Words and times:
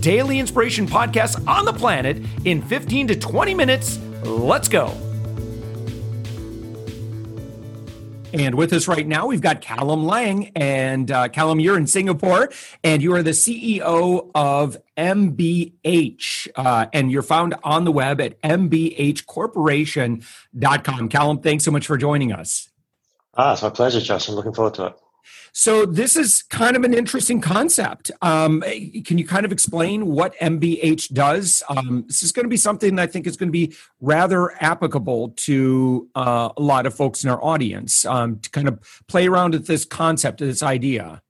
daily 0.00 0.38
inspiration 0.38 0.86
podcast 0.86 1.46
on 1.46 1.64
the 1.64 1.72
planet 1.72 2.22
in 2.44 2.62
15 2.62 3.08
to 3.08 3.16
20 3.16 3.54
minutes. 3.54 3.98
Let's 4.24 4.68
go. 4.68 4.94
And 8.32 8.56
with 8.56 8.72
us 8.72 8.88
right 8.88 9.06
now, 9.06 9.26
we've 9.26 9.40
got 9.40 9.60
Callum 9.60 10.04
Laing. 10.04 10.50
And 10.54 11.10
uh, 11.10 11.28
Callum, 11.28 11.58
you're 11.60 11.78
in 11.78 11.86
Singapore 11.86 12.50
and 12.84 13.02
you 13.02 13.14
are 13.14 13.22
the 13.22 13.30
CEO 13.30 14.30
of 14.34 14.76
MBH. 14.96 16.48
Uh, 16.54 16.86
and 16.92 17.10
you're 17.10 17.22
found 17.22 17.54
on 17.64 17.84
the 17.84 17.92
web 17.92 18.20
at 18.20 18.38
mbhcorporation.com. 18.42 21.08
Callum, 21.08 21.40
thanks 21.40 21.64
so 21.64 21.70
much 21.70 21.86
for 21.86 21.96
joining 21.96 22.32
us. 22.32 22.68
Ah, 23.34 23.52
it's 23.52 23.62
my 23.62 23.70
pleasure, 23.70 24.00
Justin. 24.00 24.32
I'm 24.32 24.36
looking 24.36 24.52
forward 24.52 24.74
to 24.74 24.86
it. 24.86 24.96
So 25.52 25.86
this 25.86 26.16
is 26.16 26.42
kind 26.44 26.76
of 26.76 26.84
an 26.84 26.94
interesting 26.94 27.40
concept. 27.40 28.10
Um, 28.22 28.62
can 29.04 29.18
you 29.18 29.26
kind 29.26 29.44
of 29.44 29.52
explain 29.52 30.06
what 30.06 30.36
MBH 30.38 31.12
does? 31.12 31.62
Um, 31.68 32.04
this 32.06 32.22
is 32.22 32.32
going 32.32 32.44
to 32.44 32.50
be 32.50 32.56
something 32.56 32.96
that 32.96 33.02
I 33.02 33.06
think 33.06 33.26
is 33.26 33.36
going 33.36 33.48
to 33.48 33.52
be 33.52 33.74
rather 34.00 34.52
applicable 34.62 35.30
to 35.30 36.08
uh, 36.14 36.50
a 36.56 36.62
lot 36.62 36.86
of 36.86 36.94
folks 36.94 37.24
in 37.24 37.30
our 37.30 37.42
audience 37.42 38.04
um, 38.04 38.38
to 38.40 38.50
kind 38.50 38.68
of 38.68 38.78
play 39.08 39.26
around 39.26 39.52
with 39.52 39.66
this 39.66 39.84
concept, 39.84 40.38
this 40.38 40.62
idea. 40.62 41.22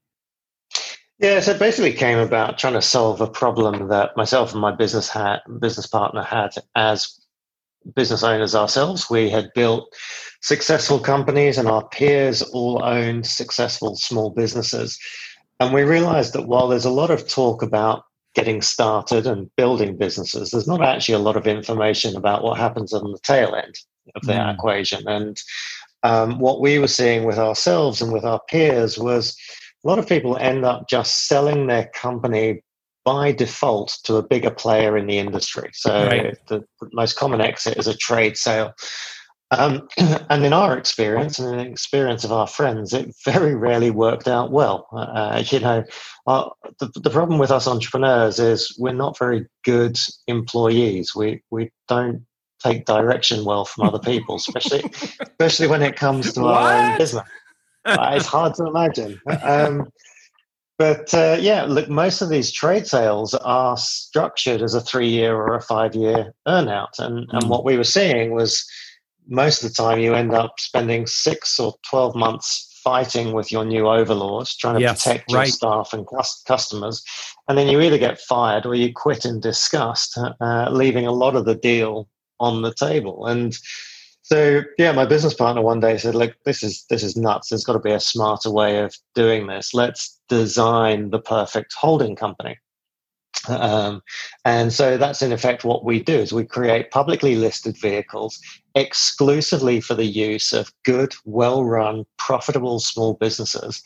Yeah, 1.18 1.40
so 1.40 1.52
it 1.52 1.58
basically 1.58 1.94
came 1.94 2.18
about 2.18 2.58
trying 2.58 2.74
to 2.74 2.82
solve 2.82 3.20
a 3.20 3.26
problem 3.26 3.88
that 3.88 4.16
myself 4.16 4.52
and 4.52 4.60
my 4.60 4.70
business 4.70 5.10
business 5.58 5.86
partner 5.86 6.22
had 6.22 6.50
as 6.76 7.17
business 7.94 8.22
owners 8.22 8.54
ourselves. 8.54 9.08
We 9.10 9.30
had 9.30 9.50
built 9.54 9.94
successful 10.42 10.98
companies, 10.98 11.58
and 11.58 11.68
our 11.68 11.86
peers 11.88 12.42
all 12.42 12.82
owned 12.84 13.26
successful 13.26 13.96
small 13.96 14.30
businesses. 14.30 14.98
And 15.60 15.74
we 15.74 15.82
realized 15.82 16.32
that 16.34 16.46
while 16.46 16.68
there's 16.68 16.84
a 16.84 16.90
lot 16.90 17.10
of 17.10 17.28
talk 17.28 17.62
about 17.62 18.04
getting 18.34 18.62
started 18.62 19.26
and 19.26 19.50
building 19.56 19.96
businesses, 19.96 20.50
there's 20.50 20.68
not 20.68 20.82
actually 20.82 21.16
a 21.16 21.18
lot 21.18 21.36
of 21.36 21.46
information 21.46 22.16
about 22.16 22.44
what 22.44 22.58
happens 22.58 22.92
on 22.92 23.10
the 23.10 23.18
tail 23.22 23.54
end 23.54 23.74
of 24.14 24.22
that 24.26 24.46
mm. 24.46 24.54
equation. 24.54 25.06
And 25.08 25.36
um, 26.04 26.38
what 26.38 26.60
we 26.60 26.78
were 26.78 26.88
seeing 26.88 27.24
with 27.24 27.38
ourselves 27.38 28.00
and 28.00 28.12
with 28.12 28.24
our 28.24 28.40
peers 28.48 28.98
was 28.98 29.36
a 29.84 29.88
lot 29.88 29.98
of 29.98 30.08
people 30.08 30.36
end 30.36 30.64
up 30.64 30.88
just 30.88 31.26
selling 31.26 31.66
their 31.66 31.90
company 31.94 32.62
by 33.08 33.32
default 33.32 34.00
to 34.04 34.16
a 34.16 34.22
bigger 34.22 34.50
player 34.50 34.94
in 34.98 35.06
the 35.06 35.16
industry. 35.16 35.70
So 35.72 36.08
right. 36.08 36.36
the 36.48 36.62
most 36.92 37.16
common 37.16 37.40
exit 37.40 37.78
is 37.78 37.86
a 37.86 37.96
trade 37.96 38.36
sale. 38.36 38.74
Um, 39.50 39.88
and 40.28 40.44
in 40.44 40.52
our 40.52 40.76
experience 40.76 41.38
and 41.38 41.48
in 41.48 41.56
the 41.56 41.72
experience 41.72 42.22
of 42.22 42.32
our 42.32 42.46
friends, 42.46 42.92
it 42.92 43.14
very 43.24 43.54
rarely 43.54 43.90
worked 43.90 44.28
out 44.28 44.50
well. 44.50 44.88
Uh, 44.92 45.42
you 45.46 45.58
know, 45.58 45.84
our, 46.26 46.52
the, 46.80 46.90
the 46.96 47.08
problem 47.08 47.38
with 47.38 47.50
us 47.50 47.66
entrepreneurs 47.66 48.38
is 48.38 48.76
we're 48.78 48.92
not 48.92 49.16
very 49.16 49.46
good 49.64 49.98
employees. 50.26 51.16
We, 51.16 51.42
we 51.50 51.70
don't 51.88 52.26
take 52.62 52.84
direction 52.84 53.46
well 53.46 53.64
from 53.64 53.88
other 53.88 54.00
people, 54.00 54.36
especially, 54.36 54.84
especially 55.22 55.68
when 55.68 55.80
it 55.80 55.96
comes 55.96 56.34
to 56.34 56.42
what? 56.42 56.62
our 56.62 56.92
own 56.92 56.98
business. 56.98 57.26
Uh, 57.86 58.10
it's 58.12 58.26
hard 58.26 58.54
to 58.56 58.66
imagine. 58.66 59.18
Um, 59.40 59.90
but 60.78 61.12
uh, 61.12 61.36
yeah, 61.40 61.64
look, 61.64 61.88
most 61.88 62.22
of 62.22 62.28
these 62.28 62.52
trade 62.52 62.86
sales 62.86 63.34
are 63.34 63.76
structured 63.76 64.62
as 64.62 64.74
a 64.74 64.80
three 64.80 65.08
year 65.08 65.34
or 65.34 65.56
a 65.56 65.60
five 65.60 65.96
year 65.96 66.32
earnout. 66.46 66.98
And, 66.98 67.28
mm. 67.28 67.36
and 67.36 67.50
what 67.50 67.64
we 67.64 67.76
were 67.76 67.84
seeing 67.84 68.30
was 68.30 68.64
most 69.26 69.62
of 69.62 69.68
the 69.68 69.74
time 69.74 69.98
you 69.98 70.14
end 70.14 70.32
up 70.32 70.54
spending 70.58 71.06
six 71.06 71.58
or 71.58 71.74
12 71.90 72.14
months 72.14 72.80
fighting 72.84 73.32
with 73.32 73.50
your 73.50 73.64
new 73.64 73.88
overlords, 73.88 74.56
trying 74.56 74.76
to 74.76 74.80
yes, 74.80 75.02
protect 75.02 75.30
your 75.30 75.40
right. 75.40 75.52
staff 75.52 75.92
and 75.92 76.06
customers. 76.46 77.02
And 77.48 77.58
then 77.58 77.66
you 77.66 77.80
either 77.80 77.98
get 77.98 78.20
fired 78.20 78.64
or 78.64 78.74
you 78.76 78.92
quit 78.92 79.24
in 79.24 79.40
disgust, 79.40 80.16
uh, 80.40 80.70
leaving 80.70 81.06
a 81.06 81.12
lot 81.12 81.34
of 81.34 81.44
the 81.44 81.56
deal 81.56 82.08
on 82.38 82.62
the 82.62 82.72
table. 82.72 83.26
And 83.26 83.58
so 84.28 84.60
yeah, 84.76 84.92
my 84.92 85.06
business 85.06 85.32
partner 85.32 85.62
one 85.62 85.80
day 85.80 85.96
said, 85.96 86.14
"Look, 86.14 86.36
this 86.44 86.62
is 86.62 86.84
this 86.90 87.02
is 87.02 87.16
nuts. 87.16 87.48
There's 87.48 87.64
got 87.64 87.72
to 87.72 87.78
be 87.78 87.92
a 87.92 88.00
smarter 88.00 88.50
way 88.50 88.78
of 88.78 88.94
doing 89.14 89.46
this. 89.46 89.72
Let's 89.72 90.20
design 90.28 91.08
the 91.08 91.18
perfect 91.18 91.72
holding 91.72 92.14
company." 92.14 92.58
Um, 93.48 94.02
and 94.44 94.70
so 94.70 94.98
that's 94.98 95.22
in 95.22 95.32
effect 95.32 95.64
what 95.64 95.82
we 95.82 96.02
do 96.02 96.12
is 96.12 96.32
we 96.34 96.44
create 96.44 96.90
publicly 96.90 97.36
listed 97.36 97.78
vehicles 97.78 98.38
exclusively 98.74 99.80
for 99.80 99.94
the 99.94 100.04
use 100.04 100.52
of 100.52 100.72
good, 100.84 101.14
well-run, 101.24 102.04
profitable 102.18 102.80
small 102.80 103.14
businesses. 103.14 103.82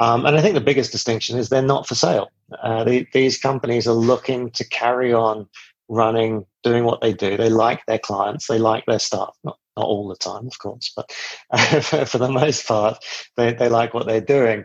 Um, 0.00 0.24
and 0.24 0.36
I 0.36 0.40
think 0.40 0.54
the 0.54 0.60
biggest 0.62 0.92
distinction 0.92 1.36
is 1.36 1.50
they're 1.50 1.60
not 1.60 1.86
for 1.86 1.94
sale. 1.94 2.30
Uh, 2.62 2.84
the, 2.84 3.06
these 3.12 3.38
companies 3.38 3.86
are 3.86 3.92
looking 3.92 4.50
to 4.52 4.66
carry 4.68 5.12
on 5.12 5.48
running, 5.88 6.46
doing 6.62 6.84
what 6.84 7.02
they 7.02 7.12
do. 7.12 7.36
They 7.36 7.50
like 7.50 7.84
their 7.86 7.98
clients, 7.98 8.46
they 8.46 8.58
like 8.58 8.86
their 8.86 8.98
staff. 8.98 9.36
Not 9.44 9.58
not 9.76 9.86
all 9.86 10.08
the 10.08 10.16
time, 10.16 10.46
of 10.46 10.58
course, 10.58 10.92
but 10.94 11.10
for, 11.82 12.04
for 12.06 12.18
the 12.18 12.30
most 12.30 12.66
part, 12.66 12.98
they, 13.36 13.52
they 13.52 13.68
like 13.68 13.94
what 13.94 14.06
they're 14.06 14.20
doing. 14.20 14.64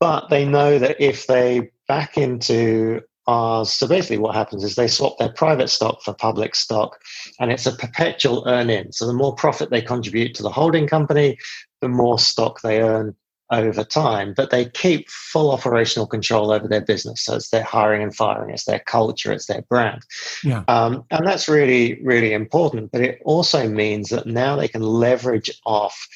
But 0.00 0.30
they 0.30 0.44
know 0.44 0.78
that 0.78 1.00
if 1.00 1.26
they 1.26 1.70
back 1.86 2.18
into 2.18 3.02
ours, 3.28 3.72
so 3.72 3.86
basically 3.86 4.18
what 4.18 4.34
happens 4.34 4.64
is 4.64 4.74
they 4.74 4.88
swap 4.88 5.16
their 5.18 5.32
private 5.32 5.68
stock 5.68 6.02
for 6.02 6.12
public 6.12 6.54
stock, 6.54 6.98
and 7.38 7.52
it's 7.52 7.66
a 7.66 7.72
perpetual 7.72 8.44
earn 8.46 8.68
in. 8.68 8.92
So 8.92 9.06
the 9.06 9.12
more 9.12 9.34
profit 9.34 9.70
they 9.70 9.82
contribute 9.82 10.34
to 10.34 10.42
the 10.42 10.50
holding 10.50 10.88
company, 10.88 11.38
the 11.80 11.88
more 11.88 12.18
stock 12.18 12.62
they 12.62 12.80
earn 12.80 13.14
over 13.52 13.84
time, 13.84 14.32
but 14.34 14.50
they 14.50 14.64
keep 14.64 15.08
full 15.10 15.50
operational 15.50 16.06
control 16.06 16.50
over 16.50 16.66
their 16.66 16.80
business. 16.80 17.22
So 17.22 17.36
it's 17.36 17.50
their 17.50 17.62
hiring 17.62 18.02
and 18.02 18.14
firing, 18.14 18.50
it's 18.50 18.64
their 18.64 18.80
culture, 18.80 19.30
it's 19.30 19.46
their 19.46 19.62
brand. 19.62 20.02
Yeah. 20.42 20.64
Um, 20.68 21.04
and 21.10 21.26
that's 21.26 21.48
really, 21.48 22.00
really 22.02 22.32
important. 22.32 22.90
But 22.90 23.02
it 23.02 23.20
also 23.24 23.68
means 23.68 24.08
that 24.08 24.26
now 24.26 24.56
they 24.56 24.68
can 24.68 24.82
leverage 24.82 25.50
off 25.66 26.08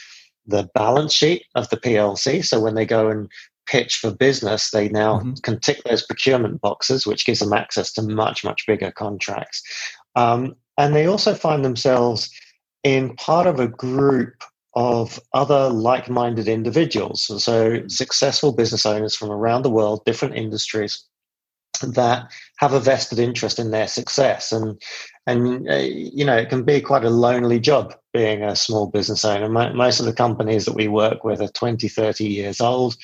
the 0.47 0.69
balance 0.74 1.12
sheet 1.12 1.44
of 1.54 1.69
the 1.69 1.76
PLC. 1.76 2.44
So 2.44 2.58
when 2.58 2.74
they 2.74 2.86
go 2.86 3.10
and 3.10 3.30
pitch 3.66 3.97
for 3.97 4.10
business, 4.10 4.70
they 4.70 4.88
now 4.88 5.18
mm-hmm. 5.18 5.34
can 5.42 5.60
tick 5.60 5.82
those 5.84 6.06
procurement 6.06 6.60
boxes, 6.60 7.06
which 7.06 7.26
gives 7.26 7.41
them 7.41 7.53
access 7.53 7.92
to 7.92 8.03
much, 8.03 8.44
much 8.44 8.66
bigger 8.66 8.91
contracts. 8.91 9.62
Um, 10.14 10.56
and 10.78 10.94
they 10.94 11.06
also 11.06 11.34
find 11.34 11.64
themselves 11.64 12.30
in 12.82 13.14
part 13.16 13.47
of 13.47 13.60
a 13.60 13.68
group 13.68 14.42
of 14.76 15.19
other 15.32 15.70
like 15.70 16.09
minded 16.09 16.47
individuals. 16.47 17.28
And 17.31 17.41
So, 17.41 17.88
successful 17.88 18.53
business 18.53 18.84
owners 18.87 19.16
from 19.16 19.31
around 19.31 19.62
the 19.62 19.70
world, 19.70 20.04
different 20.04 20.37
industries 20.37 21.03
that 21.82 22.31
have 22.59 22.72
a 22.72 22.81
vested 22.81 23.19
interest 23.19 23.59
in 23.59 23.70
their 23.70 23.88
success. 23.88 24.53
And 24.53 24.81
and 25.26 25.69
uh, 25.69 25.76
you 25.76 26.25
know 26.25 26.36
it 26.36 26.50
can 26.50 26.62
be 26.62 26.81
quite 26.81 27.04
a 27.04 27.10
lonely 27.10 27.59
job 27.59 27.94
being 28.12 28.44
a 28.44 28.54
small 28.54 28.86
business 28.86 29.25
owner. 29.25 29.48
Most 29.48 29.98
of 29.98 30.06
the 30.06 30.12
companies 30.12 30.66
that 30.66 30.76
we 30.76 30.88
work 30.88 31.25
with 31.25 31.41
are 31.41 31.48
20 31.48 31.88
30 31.88 32.25
years 32.25 32.60
old. 32.60 32.97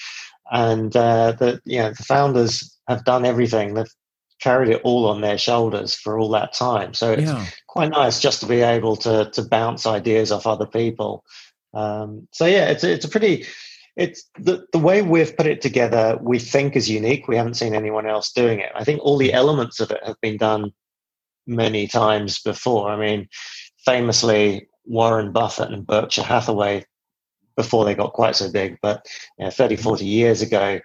And 0.50 0.94
uh, 0.94 1.32
the 1.32 1.60
you 1.64 1.78
know 1.78 1.90
the 1.90 2.02
founders 2.02 2.78
have 2.86 3.04
done 3.06 3.24
everything. 3.24 3.74
They've 3.74 3.94
carried 4.40 4.70
it 4.70 4.82
all 4.84 5.08
on 5.08 5.22
their 5.22 5.38
shoulders 5.38 5.94
for 5.94 6.18
all 6.18 6.28
that 6.30 6.52
time. 6.52 6.92
So 6.92 7.12
it's 7.12 7.22
yeah. 7.22 7.46
quite 7.68 7.90
nice 7.90 8.20
just 8.20 8.40
to 8.40 8.46
be 8.46 8.60
able 8.60 8.96
to 8.96 9.30
to 9.30 9.42
bounce 9.42 9.86
ideas 9.86 10.30
off 10.30 10.46
other 10.46 10.66
people 10.66 11.24
um, 11.74 12.28
so 12.32 12.46
yeah, 12.46 12.68
it's 12.70 12.84
it's 12.84 13.04
a 13.04 13.08
pretty 13.08 13.46
it's 13.96 14.24
the 14.38 14.66
the 14.72 14.78
way 14.78 15.02
we've 15.02 15.36
put 15.36 15.46
it 15.46 15.60
together. 15.60 16.18
We 16.20 16.38
think 16.38 16.76
is 16.76 16.88
unique. 16.88 17.28
We 17.28 17.36
haven't 17.36 17.54
seen 17.54 17.74
anyone 17.74 18.06
else 18.06 18.32
doing 18.32 18.60
it. 18.60 18.72
I 18.74 18.84
think 18.84 19.00
all 19.02 19.18
the 19.18 19.32
elements 19.32 19.80
of 19.80 19.90
it 19.90 20.04
have 20.04 20.20
been 20.20 20.36
done 20.36 20.72
many 21.46 21.86
times 21.86 22.40
before. 22.40 22.90
I 22.90 22.96
mean, 22.96 23.28
famously, 23.84 24.68
Warren 24.84 25.32
Buffett 25.32 25.72
and 25.72 25.86
Berkshire 25.86 26.22
Hathaway 26.22 26.84
before 27.56 27.84
they 27.84 27.94
got 27.94 28.14
quite 28.14 28.36
so 28.36 28.50
big, 28.50 28.78
but 28.80 29.06
you 29.38 29.44
know, 29.44 29.50
30, 29.50 29.76
40 29.76 30.06
years 30.06 30.40
ago, 30.40 30.80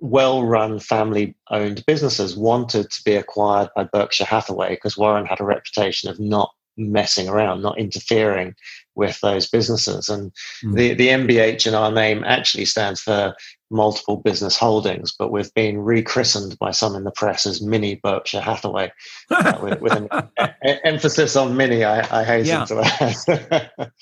well 0.00 0.44
run 0.44 0.78
family 0.78 1.36
owned 1.50 1.84
businesses 1.86 2.34
wanted 2.34 2.90
to 2.90 3.02
be 3.04 3.14
acquired 3.14 3.68
by 3.76 3.84
Berkshire 3.84 4.24
Hathaway 4.24 4.70
because 4.70 4.96
Warren 4.96 5.26
had 5.26 5.40
a 5.40 5.44
reputation 5.44 6.08
of 6.08 6.18
not 6.18 6.50
messing 6.80 7.28
around, 7.28 7.62
not 7.62 7.78
interfering 7.78 8.54
with 8.94 9.20
those 9.20 9.48
businesses. 9.48 10.08
And 10.08 10.32
mm. 10.64 10.74
the, 10.74 10.94
the 10.94 11.08
MBH 11.08 11.66
in 11.66 11.74
our 11.74 11.92
name 11.92 12.24
actually 12.24 12.64
stands 12.64 13.00
for 13.00 13.34
multiple 13.70 14.16
business 14.16 14.56
holdings, 14.56 15.14
but 15.16 15.30
we've 15.30 15.52
been 15.54 15.78
rechristened 15.78 16.58
by 16.58 16.70
some 16.72 16.94
in 16.94 17.04
the 17.04 17.12
press 17.12 17.46
as 17.46 17.62
Mini 17.62 18.00
Berkshire 18.02 18.40
Hathaway, 18.40 18.92
uh, 19.30 19.58
with, 19.62 19.80
with, 19.80 19.92
an 19.92 20.08
a- 20.38 20.86
emphasis 20.86 21.36
on 21.36 21.56
mini, 21.56 21.84
I, 21.84 22.20
I 22.20 22.24
hasten 22.24 22.58
yeah. 22.58 22.64
to 22.66 23.70
add. 23.78 23.90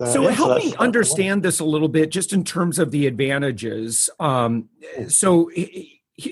so, 0.00 0.12
so 0.12 0.22
yeah, 0.22 0.30
help 0.30 0.60
so 0.60 0.66
me 0.66 0.74
understand 0.78 1.42
this 1.42 1.60
a 1.60 1.64
little 1.64 1.88
bit, 1.88 2.10
just 2.10 2.32
in 2.32 2.44
terms 2.44 2.78
of 2.78 2.90
the 2.90 3.06
advantages. 3.06 4.08
Um, 4.18 4.70
so 5.08 5.50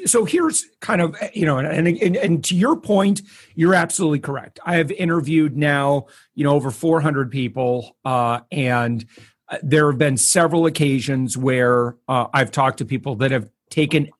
so 0.04 0.24
here's 0.24 0.66
kind 0.80 1.00
of 1.00 1.16
you 1.32 1.46
know 1.46 1.58
and, 1.58 1.88
and 1.88 2.16
and 2.16 2.44
to 2.44 2.54
your 2.54 2.76
point 2.76 3.22
you're 3.54 3.74
absolutely 3.74 4.20
correct. 4.20 4.60
I 4.64 4.76
have 4.76 4.90
interviewed 4.90 5.56
now 5.56 6.06
you 6.34 6.44
know 6.44 6.52
over 6.52 6.70
400 6.70 7.30
people 7.30 7.96
uh, 8.04 8.40
and 8.50 9.04
uh, 9.48 9.58
there 9.62 9.90
have 9.90 9.98
been 9.98 10.16
several 10.16 10.66
occasions 10.66 11.36
where 11.36 11.96
uh, 12.08 12.26
i've 12.32 12.50
talked 12.50 12.78
to 12.78 12.84
people 12.84 13.16
that 13.16 13.30
have 13.30 13.48
taken 13.70 14.10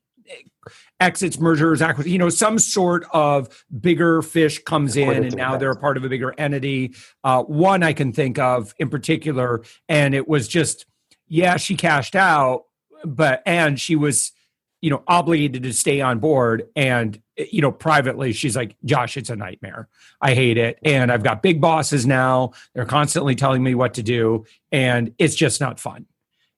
exits 0.98 1.38
mergers 1.38 1.82
acquisitions 1.82 2.12
you 2.12 2.18
know 2.18 2.28
some 2.28 2.58
sort 2.58 3.04
of 3.12 3.64
bigger 3.80 4.22
fish 4.22 4.62
comes 4.64 4.96
in 4.96 5.24
and 5.24 5.36
now 5.36 5.56
they're 5.56 5.70
a 5.70 5.76
part 5.76 5.96
of 5.96 6.04
a 6.04 6.08
bigger 6.08 6.34
entity. 6.38 6.94
Uh, 7.22 7.42
one 7.42 7.82
i 7.82 7.92
can 7.92 8.12
think 8.12 8.38
of 8.38 8.74
in 8.78 8.88
particular 8.88 9.62
and 9.88 10.14
it 10.14 10.26
was 10.26 10.48
just 10.48 10.86
yeah 11.28 11.56
she 11.56 11.76
cashed 11.76 12.16
out 12.16 12.64
but 13.04 13.42
and 13.46 13.80
she 13.80 13.94
was 13.96 14.32
you 14.80 14.90
know 14.90 15.02
obligated 15.06 15.62
to 15.62 15.72
stay 15.72 16.00
on 16.00 16.18
board 16.18 16.68
and 16.74 17.20
you 17.36 17.60
know 17.60 17.72
privately 17.72 18.32
she's 18.32 18.56
like 18.56 18.76
josh 18.84 19.16
it's 19.16 19.30
a 19.30 19.36
nightmare. 19.36 19.88
I 20.20 20.34
hate 20.34 20.58
it. 20.58 20.78
And 20.84 21.10
i've 21.12 21.22
got 21.22 21.42
big 21.42 21.60
bosses 21.60 22.06
now. 22.06 22.52
They're 22.74 22.84
constantly 22.84 23.34
telling 23.34 23.62
me 23.62 23.74
what 23.74 23.94
to 23.94 24.02
do 24.02 24.44
and 24.72 25.14
it's 25.18 25.34
just 25.34 25.60
not 25.60 25.80
fun. 25.80 26.06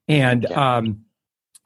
And 0.09 0.47
um 0.53 1.05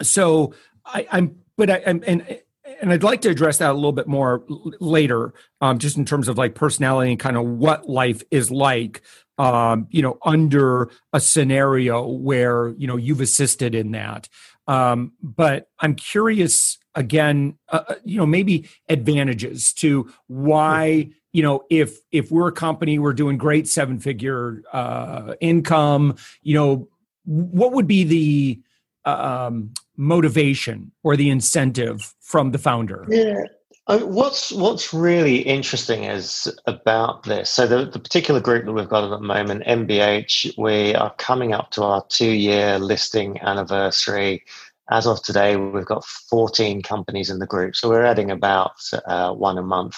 so 0.02 0.54
i 0.84 1.06
i'm 1.10 1.36
but 1.56 1.70
i 1.70 1.82
i'm 1.86 2.02
and 2.06 2.40
and 2.80 2.92
I'd 2.92 3.02
like 3.02 3.22
to 3.22 3.30
address 3.30 3.58
that 3.58 3.70
a 3.70 3.74
little 3.74 3.92
bit 3.92 4.06
more 4.06 4.44
later, 4.80 5.32
um, 5.60 5.78
just 5.78 5.96
in 5.96 6.04
terms 6.04 6.28
of 6.28 6.38
like 6.38 6.54
personality 6.54 7.10
and 7.12 7.20
kind 7.20 7.36
of 7.36 7.44
what 7.44 7.88
life 7.88 8.22
is 8.30 8.50
like, 8.50 9.02
um, 9.38 9.86
you 9.90 10.02
know, 10.02 10.18
under 10.24 10.90
a 11.12 11.20
scenario 11.20 12.06
where 12.06 12.68
you 12.70 12.86
know 12.86 12.96
you've 12.96 13.20
assisted 13.20 13.74
in 13.74 13.92
that. 13.92 14.28
Um, 14.66 15.12
but 15.22 15.68
I'm 15.80 15.94
curious 15.94 16.78
again, 16.94 17.58
uh, 17.68 17.84
uh, 17.88 17.94
you 18.04 18.16
know, 18.16 18.26
maybe 18.26 18.68
advantages 18.88 19.72
to 19.74 20.10
why 20.26 21.10
you 21.32 21.42
know 21.42 21.64
if 21.70 21.98
if 22.10 22.30
we're 22.30 22.48
a 22.48 22.52
company 22.52 22.98
we're 22.98 23.12
doing 23.12 23.36
great 23.36 23.68
seven 23.68 23.98
figure 23.98 24.62
uh, 24.72 25.34
income, 25.40 26.16
you 26.42 26.54
know, 26.54 26.88
what 27.24 27.72
would 27.72 27.86
be 27.86 28.04
the 28.04 28.60
um, 29.04 29.72
motivation 29.96 30.92
or 31.02 31.16
the 31.16 31.30
incentive 31.30 32.14
from 32.20 32.50
the 32.50 32.58
founder? 32.58 33.06
Yeah. 33.08 33.44
Uh, 33.88 34.00
what's 34.00 34.50
what's 34.50 34.92
really 34.92 35.36
interesting 35.36 36.04
is 36.04 36.52
about 36.66 37.22
this. 37.22 37.48
So 37.48 37.68
the, 37.68 37.84
the 37.84 38.00
particular 38.00 38.40
group 38.40 38.64
that 38.64 38.72
we've 38.72 38.88
got 38.88 39.04
at 39.04 39.10
the 39.10 39.20
moment, 39.20 39.64
MBH, 39.64 40.58
we 40.58 40.92
are 40.96 41.14
coming 41.18 41.52
up 41.52 41.70
to 41.72 41.84
our 41.84 42.04
two 42.08 42.30
year 42.32 42.80
listing 42.80 43.40
anniversary. 43.42 44.44
As 44.90 45.06
of 45.06 45.22
today, 45.22 45.56
we've 45.56 45.84
got 45.84 46.04
14 46.04 46.82
companies 46.82 47.30
in 47.30 47.38
the 47.38 47.46
group, 47.46 47.76
so 47.76 47.88
we're 47.88 48.04
adding 48.04 48.30
about 48.30 48.72
uh, 49.06 49.32
one 49.32 49.58
a 49.58 49.62
month. 49.62 49.96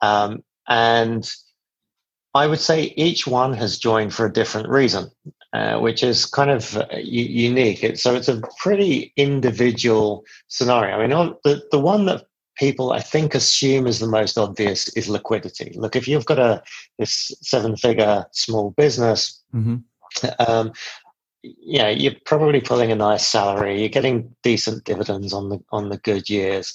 Um, 0.00 0.42
and 0.66 1.30
I 2.34 2.46
would 2.46 2.60
say 2.60 2.94
each 2.96 3.26
one 3.26 3.52
has 3.54 3.78
joined 3.78 4.14
for 4.14 4.24
a 4.24 4.32
different 4.32 4.68
reason, 4.68 5.10
uh, 5.52 5.78
which 5.80 6.02
is 6.02 6.24
kind 6.24 6.50
of 6.50 6.76
uh, 6.78 6.86
unique. 6.96 7.84
It, 7.84 7.98
so 7.98 8.14
it's 8.14 8.28
a 8.28 8.42
pretty 8.58 9.12
individual 9.16 10.24
scenario. 10.48 10.96
I 10.96 11.06
mean, 11.06 11.34
the, 11.44 11.62
the 11.70 11.78
one 11.78 12.06
that 12.06 12.24
people 12.56 12.92
I 12.92 13.00
think 13.00 13.34
assume 13.34 13.86
is 13.86 13.98
the 13.98 14.06
most 14.06 14.38
obvious 14.38 14.88
is 14.90 15.08
liquidity. 15.08 15.72
Look, 15.76 15.96
if 15.96 16.06
you've 16.06 16.26
got 16.26 16.38
a 16.38 16.62
this 16.98 17.32
seven 17.42 17.76
figure 17.76 18.26
small 18.32 18.70
business, 18.72 19.42
mm-hmm. 19.54 19.76
um, 20.38 20.72
yeah, 21.42 21.88
you're 21.88 22.14
probably 22.24 22.60
pulling 22.60 22.92
a 22.92 22.96
nice 22.96 23.26
salary. 23.26 23.80
You're 23.80 23.88
getting 23.88 24.34
decent 24.42 24.84
dividends 24.84 25.32
on 25.32 25.48
the 25.48 25.60
on 25.72 25.88
the 25.88 25.98
good 25.98 26.28
years, 26.28 26.72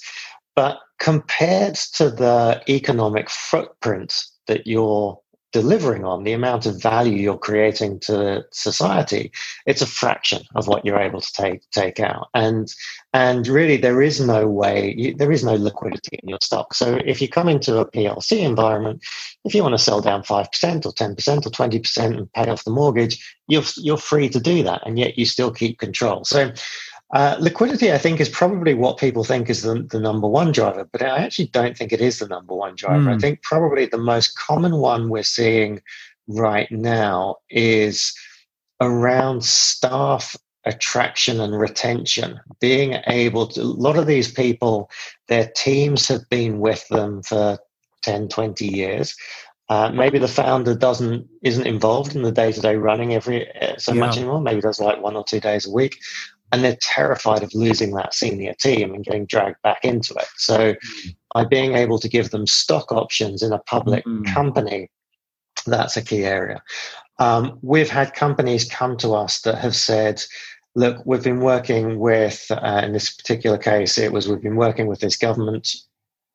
but 0.54 0.78
compared 0.98 1.76
to 1.94 2.10
the 2.10 2.62
economic 2.68 3.30
footprint 3.30 4.14
that 4.46 4.66
you're 4.66 5.18
delivering 5.52 6.04
on, 6.04 6.24
the 6.24 6.32
amount 6.32 6.66
of 6.66 6.80
value 6.80 7.16
you're 7.16 7.38
creating 7.38 8.00
to 8.00 8.44
society, 8.52 9.32
it's 9.66 9.82
a 9.82 9.86
fraction 9.86 10.42
of 10.54 10.68
what 10.68 10.84
you're 10.84 11.00
able 11.00 11.20
to 11.20 11.32
take 11.32 11.68
take 11.70 12.00
out. 12.00 12.28
And 12.34 12.72
and 13.12 13.46
really, 13.48 13.76
there 13.76 14.02
is 14.02 14.20
no 14.20 14.46
way, 14.46 15.14
there 15.16 15.32
is 15.32 15.42
no 15.44 15.54
liquidity 15.54 16.18
in 16.22 16.28
your 16.28 16.38
stock. 16.42 16.74
So 16.74 17.00
if 17.04 17.22
you 17.22 17.28
come 17.28 17.48
into 17.48 17.78
a 17.78 17.90
PLC 17.90 18.40
environment, 18.40 19.02
if 19.44 19.54
you 19.54 19.62
want 19.62 19.74
to 19.74 19.82
sell 19.82 20.00
down 20.00 20.22
five 20.22 20.50
percent 20.50 20.84
or 20.84 20.92
ten 20.92 21.14
percent 21.14 21.46
or 21.46 21.50
twenty 21.50 21.78
percent 21.78 22.16
and 22.16 22.32
pay 22.32 22.48
off 22.48 22.64
the 22.64 22.70
mortgage, 22.70 23.36
you're 23.46 23.64
you're 23.76 23.96
free 23.96 24.28
to 24.28 24.40
do 24.40 24.62
that, 24.62 24.82
and 24.86 24.98
yet 24.98 25.18
you 25.18 25.24
still 25.24 25.50
keep 25.50 25.78
control. 25.78 26.24
So 26.24 26.52
uh, 27.12 27.36
liquidity, 27.40 27.90
I 27.90 27.98
think, 27.98 28.20
is 28.20 28.28
probably 28.28 28.74
what 28.74 28.98
people 28.98 29.24
think 29.24 29.48
is 29.48 29.62
the, 29.62 29.82
the, 29.82 29.98
number 29.98 30.28
one 30.28 30.52
driver, 30.52 30.86
but 30.92 31.00
I 31.00 31.18
actually 31.24 31.46
don't 31.46 31.76
think 31.76 31.90
it 31.90 32.02
is 32.02 32.18
the 32.18 32.28
number 32.28 32.54
one 32.54 32.74
driver. 32.74 33.04
Mm. 33.04 33.08
I 33.08 33.12
hmm. 33.14 33.18
think 33.20 33.42
probably 33.42 33.86
the 33.86 33.96
most 33.96 34.36
common 34.36 34.76
one 34.76 35.08
we're 35.08 35.22
seeing 35.22 35.80
right 36.26 36.70
now 36.70 37.36
is 37.48 38.14
around 38.82 39.42
staff 39.42 40.36
attraction 40.66 41.40
and 41.40 41.58
retention. 41.58 42.38
Being 42.60 43.00
able 43.06 43.46
to, 43.48 43.60
a 43.60 43.62
lot 43.62 43.96
of 43.96 44.06
these 44.06 44.30
people, 44.30 44.90
their 45.28 45.50
teams 45.56 46.06
have 46.08 46.28
been 46.28 46.60
with 46.60 46.86
them 46.88 47.22
for 47.22 47.58
10, 48.02 48.28
20 48.28 48.66
years. 48.66 49.16
Uh, 49.70 49.90
maybe 49.92 50.18
the 50.18 50.28
founder 50.28 50.74
doesn't 50.74 51.28
isn't 51.42 51.66
involved 51.66 52.16
in 52.16 52.22
the 52.22 52.32
day 52.32 52.50
to 52.50 52.60
day 52.60 52.76
running 52.76 53.12
every 53.12 53.54
uh, 53.60 53.76
so 53.76 53.92
yeah. 53.92 54.00
much 54.00 54.16
anymore. 54.16 54.40
Maybe 54.40 54.62
does 54.62 54.80
like 54.80 55.02
one 55.02 55.14
or 55.14 55.24
two 55.24 55.40
days 55.40 55.66
a 55.66 55.70
week, 55.70 55.98
and 56.52 56.64
they're 56.64 56.78
terrified 56.80 57.42
of 57.42 57.54
losing 57.54 57.92
that 57.94 58.14
senior 58.14 58.54
team 58.54 58.94
and 58.94 59.04
getting 59.04 59.26
dragged 59.26 59.60
back 59.62 59.84
into 59.84 60.14
it. 60.14 60.28
So, 60.36 60.74
mm. 60.74 61.16
by 61.34 61.44
being 61.44 61.74
able 61.74 61.98
to 61.98 62.08
give 62.08 62.30
them 62.30 62.46
stock 62.46 62.90
options 62.92 63.42
in 63.42 63.52
a 63.52 63.58
public 63.58 64.04
mm. 64.04 64.26
company, 64.32 64.90
that's 65.66 65.96
a 65.96 66.02
key 66.02 66.24
area. 66.24 66.62
Um, 67.18 67.58
we've 67.62 67.90
had 67.90 68.14
companies 68.14 68.68
come 68.68 68.96
to 68.98 69.14
us 69.14 69.40
that 69.42 69.58
have 69.58 69.74
said, 69.74 70.22
look, 70.74 71.02
we've 71.04 71.24
been 71.24 71.40
working 71.40 71.98
with, 71.98 72.46
uh, 72.50 72.82
in 72.84 72.92
this 72.92 73.10
particular 73.10 73.58
case, 73.58 73.98
it 73.98 74.12
was 74.12 74.28
we've 74.28 74.42
been 74.42 74.56
working 74.56 74.86
with 74.86 75.00
this 75.00 75.16
government. 75.16 75.74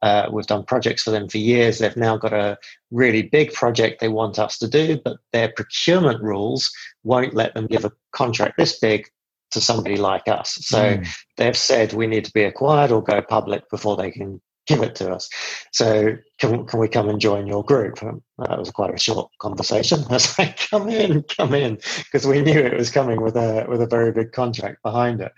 Uh, 0.01 0.29
we've 0.33 0.47
done 0.47 0.65
projects 0.65 1.03
for 1.03 1.11
them 1.11 1.29
for 1.29 1.37
years. 1.37 1.79
They've 1.79 1.95
now 1.95 2.17
got 2.17 2.33
a 2.33 2.57
really 2.91 3.21
big 3.21 3.53
project 3.53 4.01
they 4.01 4.09
want 4.09 4.37
us 4.37 4.57
to 4.57 4.67
do, 4.67 4.99
but 5.03 5.17
their 5.31 5.47
procurement 5.47 6.21
rules 6.21 6.69
won't 7.03 7.33
let 7.33 7.53
them 7.53 7.67
give 7.67 7.85
a 7.85 7.91
contract 8.11 8.57
this 8.57 8.77
big 8.79 9.09
to 9.53 9.61
somebody 9.61 9.97
like 9.97 10.27
us. 10.27 10.57
So 10.61 10.97
mm. 10.97 11.07
they've 11.37 11.57
said 11.57 11.93
we 11.93 12.07
need 12.07 12.25
to 12.25 12.33
be 12.33 12.43
acquired 12.43 12.91
or 12.91 13.01
go 13.01 13.21
public 13.21 13.69
before 13.69 13.97
they 13.97 14.11
can 14.11 14.41
give 14.65 14.81
it 14.81 14.95
to 14.95 15.11
us. 15.11 15.29
So 15.71 16.17
can, 16.39 16.65
can 16.65 16.79
we 16.79 16.87
come 16.87 17.09
and 17.09 17.19
join 17.19 17.47
your 17.47 17.63
group? 17.63 18.01
Um, 18.01 18.21
that 18.37 18.57
was 18.57 18.71
quite 18.71 18.93
a 18.93 18.99
short 18.99 19.29
conversation. 19.39 20.03
I 20.09 20.13
was 20.13 20.37
like, 20.37 20.57
come 20.69 20.89
in, 20.89 21.23
come 21.23 21.53
in, 21.53 21.75
because 21.97 22.25
we 22.25 22.41
knew 22.41 22.59
it 22.59 22.77
was 22.77 22.89
coming 22.89 23.21
with 23.21 23.35
a 23.35 23.65
with 23.67 23.81
a 23.81 23.87
very 23.87 24.11
big 24.11 24.31
contract 24.31 24.81
behind 24.83 25.21
it. 25.21 25.31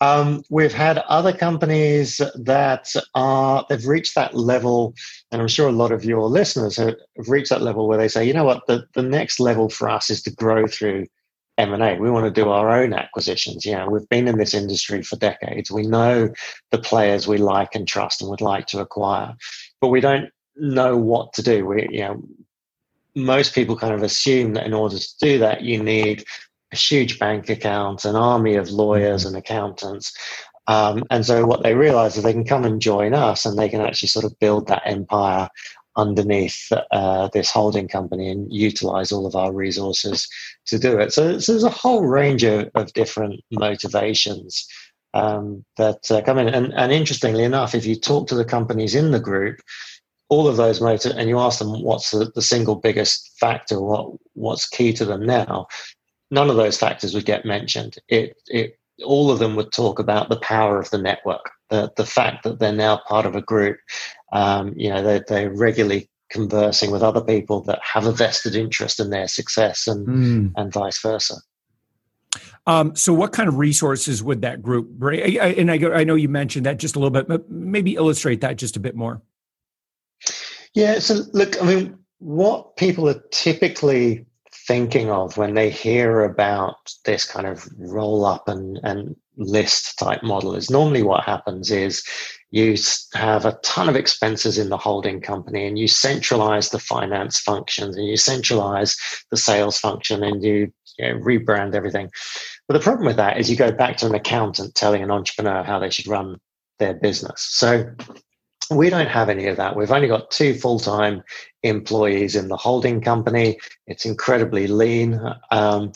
Um, 0.00 0.42
we've 0.50 0.72
had 0.72 0.98
other 0.98 1.32
companies 1.32 2.20
that 2.34 2.92
are 3.14 3.66
they've 3.68 3.86
reached 3.86 4.14
that 4.14 4.34
level, 4.34 4.94
and 5.32 5.40
I'm 5.40 5.48
sure 5.48 5.68
a 5.68 5.72
lot 5.72 5.92
of 5.92 6.04
your 6.04 6.28
listeners 6.28 6.76
have 6.76 6.96
reached 7.26 7.50
that 7.50 7.62
level 7.62 7.88
where 7.88 7.98
they 7.98 8.08
say, 8.08 8.24
you 8.24 8.32
know 8.32 8.44
what, 8.44 8.66
the, 8.66 8.86
the 8.94 9.02
next 9.02 9.40
level 9.40 9.68
for 9.68 9.88
us 9.88 10.10
is 10.10 10.22
to 10.22 10.34
grow 10.34 10.66
through 10.66 11.06
M&A. 11.60 11.98
We 11.98 12.10
want 12.10 12.24
to 12.24 12.42
do 12.42 12.48
our 12.48 12.70
own 12.70 12.92
acquisitions. 12.94 13.64
You 13.64 13.72
know, 13.72 13.88
we've 13.88 14.08
been 14.08 14.28
in 14.28 14.38
this 14.38 14.54
industry 14.54 15.02
for 15.02 15.16
decades. 15.16 15.70
We 15.70 15.82
know 15.82 16.30
the 16.70 16.78
players 16.78 17.28
we 17.28 17.38
like 17.38 17.74
and 17.74 17.86
trust 17.86 18.20
and 18.20 18.30
would 18.30 18.40
like 18.40 18.66
to 18.68 18.80
acquire, 18.80 19.34
but 19.80 19.88
we 19.88 20.00
don't 20.00 20.30
know 20.56 20.96
what 20.96 21.32
to 21.34 21.42
do. 21.42 21.66
We, 21.66 21.88
you 21.90 22.00
know, 22.00 22.22
most 23.14 23.54
people 23.54 23.76
kind 23.76 23.94
of 23.94 24.02
assume 24.02 24.54
that 24.54 24.66
in 24.66 24.74
order 24.74 24.98
to 24.98 25.18
do 25.20 25.38
that, 25.38 25.62
you 25.62 25.82
need 25.82 26.24
a 26.72 26.76
huge 26.76 27.18
bank 27.18 27.50
account, 27.50 28.04
an 28.04 28.16
army 28.16 28.54
of 28.54 28.70
lawyers 28.70 29.24
and 29.24 29.36
accountants. 29.36 30.16
Um, 30.66 31.04
and 31.10 31.26
so 31.26 31.44
what 31.46 31.62
they 31.62 31.74
realize 31.74 32.16
is 32.16 32.22
they 32.22 32.32
can 32.32 32.44
come 32.44 32.64
and 32.64 32.80
join 32.80 33.12
us 33.12 33.44
and 33.44 33.58
they 33.58 33.68
can 33.68 33.80
actually 33.80 34.08
sort 34.08 34.24
of 34.24 34.38
build 34.38 34.68
that 34.68 34.82
empire 34.84 35.48
underneath 35.96 36.70
uh, 36.90 37.28
this 37.32 37.50
holding 37.50 37.88
company 37.88 38.28
and 38.28 38.52
utilize 38.52 39.12
all 39.12 39.26
of 39.26 39.34
our 39.34 39.52
resources 39.52 40.28
to 40.66 40.78
do 40.78 40.98
it. 40.98 41.12
So, 41.12 41.38
so 41.38 41.52
there's 41.52 41.64
a 41.64 41.70
whole 41.70 42.06
range 42.06 42.44
of, 42.44 42.70
of 42.74 42.92
different 42.92 43.40
motivations 43.50 44.66
um, 45.14 45.64
that 45.76 46.10
uh, 46.10 46.22
come 46.22 46.38
in. 46.38 46.48
And, 46.48 46.72
and 46.74 46.92
interestingly 46.92 47.44
enough, 47.44 47.74
if 47.74 47.84
you 47.84 47.96
talk 47.96 48.28
to 48.28 48.34
the 48.34 48.44
companies 48.44 48.94
in 48.94 49.10
the 49.10 49.20
group, 49.20 49.60
all 50.28 50.46
of 50.46 50.56
those 50.56 50.80
motive, 50.80 51.16
and 51.16 51.28
you 51.28 51.38
ask 51.38 51.58
them 51.58 51.82
what's 51.82 52.12
the, 52.12 52.30
the 52.34 52.42
single 52.42 52.76
biggest 52.76 53.32
factor, 53.38 53.80
what 53.80 54.12
what's 54.34 54.68
key 54.68 54.92
to 54.92 55.04
them 55.04 55.26
now, 55.26 55.66
none 56.30 56.48
of 56.48 56.56
those 56.56 56.78
factors 56.78 57.14
would 57.14 57.26
get 57.26 57.44
mentioned. 57.44 57.96
It 58.08 58.36
it 58.46 58.78
all 59.04 59.30
of 59.30 59.40
them 59.40 59.56
would 59.56 59.72
talk 59.72 59.98
about 59.98 60.28
the 60.28 60.38
power 60.38 60.78
of 60.78 60.88
the 60.90 60.98
network, 60.98 61.50
the 61.68 61.90
the 61.96 62.06
fact 62.06 62.44
that 62.44 62.60
they're 62.60 62.72
now 62.72 63.00
part 63.08 63.26
of 63.26 63.34
a 63.34 63.42
group. 63.42 63.78
Um, 64.32 64.74
you 64.76 64.88
know, 64.88 65.02
they 65.02 65.22
they're 65.26 65.50
regularly 65.50 66.08
conversing 66.30 66.90
with 66.90 67.02
other 67.02 67.20
people 67.20 67.60
that 67.62 67.80
have 67.82 68.06
a 68.06 68.12
vested 68.12 68.54
interest 68.54 69.00
in 69.00 69.10
their 69.10 69.28
success, 69.28 69.86
and 69.86 70.06
mm. 70.06 70.52
and 70.56 70.72
vice 70.72 71.00
versa. 71.00 71.36
Um, 72.66 72.94
so, 72.94 73.12
what 73.12 73.32
kind 73.32 73.48
of 73.48 73.58
resources 73.58 74.22
would 74.22 74.42
that 74.42 74.62
group 74.62 74.88
bring? 74.90 75.38
And 75.38 75.70
I, 75.70 75.74
I 75.74 76.04
know 76.04 76.14
you 76.14 76.28
mentioned 76.28 76.66
that 76.66 76.78
just 76.78 76.96
a 76.96 76.98
little 76.98 77.10
bit, 77.10 77.26
but 77.26 77.50
maybe 77.50 77.94
illustrate 77.94 78.40
that 78.42 78.56
just 78.56 78.76
a 78.76 78.80
bit 78.80 78.94
more. 78.94 79.22
Yeah. 80.74 80.98
So, 81.00 81.22
look, 81.32 81.60
I 81.60 81.66
mean, 81.66 81.98
what 82.18 82.76
people 82.76 83.08
are 83.08 83.20
typically 83.30 84.26
thinking 84.66 85.10
of 85.10 85.36
when 85.36 85.54
they 85.54 85.70
hear 85.70 86.24
about 86.24 86.76
this 87.04 87.24
kind 87.24 87.46
of 87.46 87.68
roll 87.78 88.24
up 88.24 88.48
and, 88.48 88.78
and 88.82 89.16
list 89.36 89.98
type 89.98 90.22
model 90.22 90.54
is 90.54 90.70
normally 90.70 91.02
what 91.02 91.24
happens 91.24 91.70
is 91.70 92.04
you 92.50 92.76
have 93.14 93.44
a 93.44 93.58
ton 93.62 93.88
of 93.88 93.96
expenses 93.96 94.58
in 94.58 94.68
the 94.68 94.76
holding 94.76 95.20
company 95.20 95.66
and 95.66 95.78
you 95.78 95.86
centralize 95.86 96.70
the 96.70 96.78
finance 96.78 97.38
functions 97.38 97.96
and 97.96 98.06
you 98.06 98.16
centralize 98.16 98.96
the 99.30 99.36
sales 99.36 99.78
function 99.78 100.22
and 100.22 100.42
you, 100.42 100.72
you 100.98 101.08
know, 101.08 101.14
rebrand 101.20 101.74
everything. 101.74 102.10
But 102.66 102.74
the 102.74 102.80
problem 102.80 103.06
with 103.06 103.16
that 103.16 103.38
is 103.38 103.48
you 103.48 103.56
go 103.56 103.72
back 103.72 103.96
to 103.98 104.06
an 104.06 104.14
accountant 104.14 104.74
telling 104.74 105.02
an 105.02 105.10
entrepreneur 105.10 105.62
how 105.62 105.78
they 105.78 105.90
should 105.90 106.08
run 106.08 106.38
their 106.78 106.94
business. 106.94 107.40
So 107.42 107.84
we 108.70 108.90
don't 108.90 109.08
have 109.08 109.28
any 109.28 109.46
of 109.46 109.56
that. 109.56 109.76
We've 109.76 109.90
only 109.90 110.08
got 110.08 110.30
two 110.30 110.54
full 110.54 110.80
time 110.80 111.22
employees 111.62 112.36
in 112.36 112.48
the 112.48 112.56
holding 112.56 113.00
company. 113.00 113.58
It's 113.86 114.04
incredibly 114.04 114.66
lean. 114.66 115.20
Um, 115.50 115.92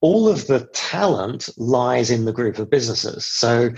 all 0.00 0.28
of 0.28 0.46
the 0.48 0.68
talent 0.74 1.48
lies 1.56 2.10
in 2.10 2.24
the 2.24 2.32
group 2.32 2.58
of 2.58 2.68
businesses. 2.68 3.24
So 3.24 3.70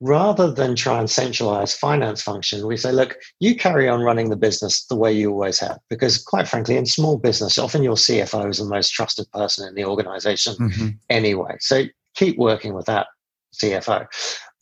rather 0.00 0.50
than 0.50 0.76
try 0.76 0.98
and 0.98 1.10
centralize 1.10 1.74
finance 1.74 2.22
function, 2.22 2.66
we 2.66 2.76
say, 2.76 2.92
look, 2.92 3.16
you 3.40 3.54
carry 3.56 3.88
on 3.88 4.00
running 4.00 4.30
the 4.30 4.36
business 4.36 4.84
the 4.86 4.96
way 4.96 5.12
you 5.12 5.30
always 5.30 5.58
have. 5.58 5.78
Because 5.88 6.22
quite 6.22 6.48
frankly, 6.48 6.76
in 6.76 6.86
small 6.86 7.18
business, 7.18 7.58
often 7.58 7.82
your 7.82 7.96
CFO 7.96 8.48
is 8.50 8.58
the 8.58 8.64
most 8.64 8.90
trusted 8.90 9.30
person 9.32 9.68
in 9.68 9.74
the 9.74 9.84
organization 9.84 10.54
mm-hmm. 10.54 10.88
anyway. 11.10 11.56
So 11.60 11.84
keep 12.14 12.38
working 12.38 12.74
with 12.74 12.86
that 12.86 13.08
CFO. 13.54 14.06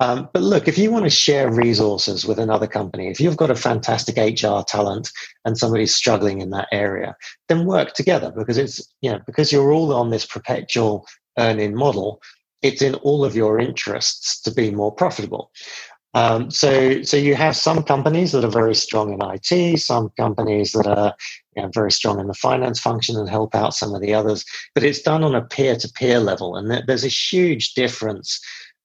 Um, 0.02 0.28
but 0.32 0.42
look, 0.42 0.66
if 0.66 0.78
you 0.78 0.90
want 0.90 1.04
to 1.04 1.10
share 1.10 1.48
resources 1.48 2.26
with 2.26 2.40
another 2.40 2.66
company, 2.66 3.06
if 3.06 3.20
you've 3.20 3.36
got 3.36 3.52
a 3.52 3.54
fantastic 3.54 4.16
HR 4.16 4.62
talent 4.66 5.08
and 5.44 5.56
somebody's 5.56 5.94
struggling 5.94 6.40
in 6.40 6.50
that 6.50 6.66
area, 6.72 7.14
then 7.48 7.66
work 7.66 7.92
together 7.94 8.32
because 8.36 8.58
it's, 8.58 8.82
you 9.00 9.12
know, 9.12 9.20
because 9.26 9.52
you're 9.52 9.70
all 9.70 9.94
on 9.94 10.10
this 10.10 10.26
perpetual 10.26 11.06
earning 11.38 11.76
model, 11.76 12.20
it's 12.62 12.82
in 12.82 12.96
all 12.96 13.24
of 13.24 13.36
your 13.36 13.60
interests 13.60 14.40
to 14.42 14.50
be 14.50 14.72
more 14.72 14.90
profitable. 14.90 15.52
Um, 16.14 16.50
so, 16.50 17.02
so 17.02 17.16
you 17.16 17.36
have 17.36 17.54
some 17.54 17.84
companies 17.84 18.32
that 18.32 18.44
are 18.44 18.50
very 18.50 18.74
strong 18.74 19.12
in 19.12 19.20
IT, 19.22 19.78
some 19.78 20.10
companies 20.18 20.72
that 20.72 20.88
are 20.88 21.14
you 21.56 21.62
know, 21.62 21.70
very 21.72 21.92
strong 21.92 22.18
in 22.18 22.26
the 22.26 22.34
finance 22.34 22.80
function 22.80 23.16
and 23.16 23.30
help 23.30 23.54
out 23.54 23.72
some 23.72 23.94
of 23.94 24.00
the 24.00 24.14
others. 24.14 24.44
But 24.74 24.82
it's 24.82 25.00
done 25.00 25.22
on 25.22 25.36
a 25.36 25.42
peer-to-peer 25.42 26.18
level, 26.18 26.56
and 26.56 26.82
there's 26.88 27.04
a 27.04 27.08
huge 27.08 27.74
difference 27.74 28.40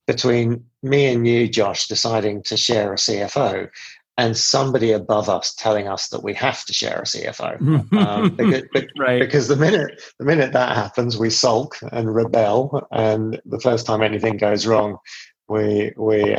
between 0.07 0.63
me 0.81 1.05
and 1.07 1.27
you, 1.27 1.47
Josh, 1.47 1.87
deciding 1.87 2.43
to 2.43 2.57
share 2.57 2.93
a 2.93 2.95
CFO 2.95 3.69
and 4.17 4.35
somebody 4.35 4.91
above 4.91 5.29
us 5.29 5.53
telling 5.53 5.87
us 5.87 6.07
that 6.07 6.23
we 6.23 6.33
have 6.33 6.65
to 6.65 6.73
share 6.73 6.99
a 6.99 7.03
CFO. 7.03 7.83
Um, 7.97 8.35
because, 8.35 8.63
right. 8.97 9.19
because, 9.19 9.47
the 9.47 9.55
minute 9.55 10.01
the 10.19 10.25
minute 10.25 10.53
that 10.53 10.75
happens, 10.75 11.17
we 11.17 11.29
sulk 11.29 11.77
and 11.91 12.13
rebel, 12.13 12.87
and 12.91 13.39
the 13.45 13.59
first 13.59 13.85
time 13.85 14.01
anything 14.01 14.37
goes 14.37 14.65
wrong, 14.65 14.97
we 15.47 15.93
we 15.97 16.29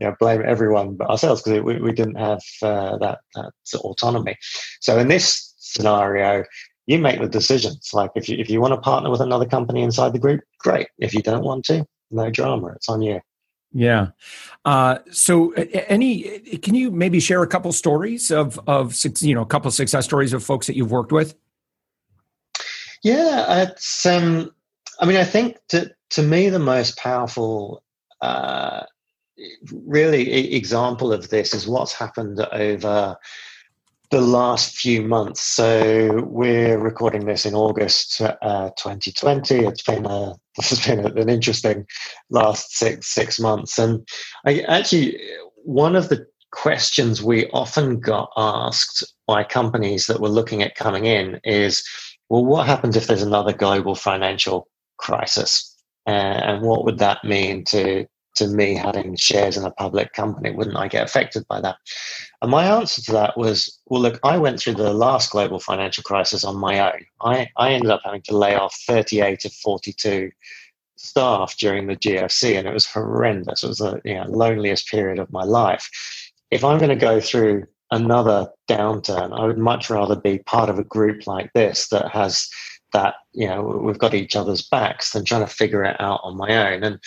you 0.00 0.06
know, 0.06 0.14
blame 0.18 0.42
everyone 0.44 0.96
but 0.96 1.10
ourselves 1.10 1.42
because 1.42 1.62
we, 1.62 1.80
we 1.80 1.92
didn't 1.92 2.16
have 2.16 2.40
uh, 2.62 2.96
that, 2.98 3.20
that 3.34 3.52
autonomy. 3.74 4.36
So 4.80 4.98
in 4.98 5.08
this 5.08 5.54
scenario, 5.58 6.44
you 6.86 6.98
make 6.98 7.20
the 7.20 7.28
decisions. 7.28 7.90
Like 7.92 8.10
if 8.14 8.28
you 8.28 8.36
if 8.38 8.50
you 8.50 8.60
want 8.60 8.74
to 8.74 8.80
partner 8.80 9.10
with 9.10 9.20
another 9.20 9.46
company 9.46 9.82
inside 9.82 10.12
the 10.12 10.18
group, 10.18 10.40
great. 10.58 10.88
If 10.98 11.14
you 11.14 11.22
don't 11.22 11.44
want 11.44 11.64
to, 11.66 11.86
no 12.12 12.30
drama. 12.30 12.68
It's 12.76 12.88
on 12.88 13.02
you. 13.02 13.20
Yeah. 13.72 14.08
Uh, 14.64 14.98
so, 15.10 15.52
any 15.52 16.40
can 16.58 16.74
you 16.74 16.90
maybe 16.90 17.20
share 17.20 17.42
a 17.42 17.46
couple 17.46 17.72
stories 17.72 18.30
of 18.30 18.60
of 18.66 18.94
you 19.20 19.34
know 19.34 19.42
a 19.42 19.46
couple 19.46 19.70
success 19.70 20.04
stories 20.04 20.32
of 20.32 20.44
folks 20.44 20.66
that 20.66 20.76
you've 20.76 20.90
worked 20.90 21.12
with? 21.12 21.34
Yeah, 23.02 23.62
it's. 23.62 24.06
Um, 24.06 24.54
I 25.00 25.06
mean, 25.06 25.16
I 25.16 25.24
think 25.24 25.56
to 25.68 25.90
to 26.10 26.22
me 26.22 26.50
the 26.50 26.58
most 26.58 26.98
powerful, 26.98 27.82
uh, 28.20 28.82
really 29.72 30.54
example 30.54 31.12
of 31.12 31.30
this 31.30 31.54
is 31.54 31.66
what's 31.66 31.94
happened 31.94 32.40
over 32.52 33.16
the 34.12 34.20
last 34.20 34.76
few 34.76 35.00
months. 35.00 35.40
So 35.40 36.22
we're 36.26 36.78
recording 36.78 37.24
this 37.24 37.46
in 37.46 37.54
August 37.54 38.20
uh, 38.20 38.68
2020. 38.76 39.64
It's 39.64 39.82
been 39.82 40.04
a 40.04 40.34
this 40.58 40.68
has 40.68 40.86
been 40.86 41.00
an 41.00 41.30
interesting 41.30 41.86
last 42.28 42.76
six 42.76 43.08
six 43.08 43.40
months, 43.40 43.78
and 43.78 44.06
I 44.46 44.60
actually 44.68 45.18
one 45.64 45.96
of 45.96 46.10
the 46.10 46.26
questions 46.50 47.22
we 47.22 47.48
often 47.52 48.00
got 48.00 48.28
asked 48.36 49.02
by 49.26 49.42
companies 49.44 50.06
that 50.06 50.20
were 50.20 50.28
looking 50.28 50.62
at 50.62 50.74
coming 50.74 51.06
in 51.06 51.40
is, 51.42 51.82
well, 52.28 52.44
what 52.44 52.66
happens 52.66 52.96
if 52.96 53.06
there's 53.06 53.22
another 53.22 53.54
global 53.54 53.94
financial 53.94 54.68
crisis, 54.98 55.74
uh, 56.06 56.10
and 56.10 56.60
what 56.60 56.84
would 56.84 56.98
that 56.98 57.24
mean 57.24 57.64
to 57.64 58.06
to 58.36 58.46
me 58.48 58.74
having 58.74 59.16
shares 59.16 59.56
in 59.56 59.64
a 59.64 59.70
public 59.70 60.12
company? 60.12 60.50
Wouldn't 60.50 60.76
I 60.76 60.88
get 60.88 61.04
affected 61.04 61.46
by 61.48 61.60
that? 61.60 61.76
And 62.40 62.50
my 62.50 62.64
answer 62.64 63.02
to 63.02 63.12
that 63.12 63.36
was, 63.36 63.78
well, 63.86 64.02
look, 64.02 64.18
I 64.24 64.38
went 64.38 64.60
through 64.60 64.74
the 64.74 64.92
last 64.92 65.30
global 65.30 65.58
financial 65.58 66.02
crisis 66.02 66.44
on 66.44 66.56
my 66.56 66.80
own. 66.92 67.04
I, 67.20 67.50
I 67.56 67.72
ended 67.72 67.90
up 67.90 68.02
having 68.04 68.22
to 68.22 68.36
lay 68.36 68.54
off 68.54 68.76
38 68.86 69.44
of 69.44 69.52
42 69.52 70.30
staff 70.96 71.56
during 71.58 71.86
the 71.86 71.96
GFC, 71.96 72.58
and 72.58 72.66
it 72.66 72.74
was 72.74 72.86
horrendous. 72.86 73.62
It 73.62 73.68
was 73.68 73.78
the 73.78 74.00
you 74.04 74.14
know, 74.14 74.24
loneliest 74.28 74.88
period 74.88 75.18
of 75.18 75.32
my 75.32 75.44
life. 75.44 75.90
If 76.50 76.64
I'm 76.64 76.78
going 76.78 76.90
to 76.90 76.96
go 76.96 77.20
through 77.20 77.66
another 77.90 78.48
downturn, 78.68 79.38
I 79.38 79.44
would 79.46 79.58
much 79.58 79.90
rather 79.90 80.16
be 80.16 80.38
part 80.38 80.70
of 80.70 80.78
a 80.78 80.84
group 80.84 81.26
like 81.26 81.52
this 81.52 81.88
that 81.88 82.10
has 82.10 82.48
that, 82.92 83.14
you 83.32 83.46
know, 83.46 83.62
we've 83.62 83.98
got 83.98 84.14
each 84.14 84.36
other's 84.36 84.62
backs 84.62 85.12
than 85.12 85.24
trying 85.24 85.46
to 85.46 85.52
figure 85.52 85.84
it 85.84 86.00
out 86.00 86.20
on 86.22 86.36
my 86.36 86.72
own. 86.72 86.84
And 86.84 86.98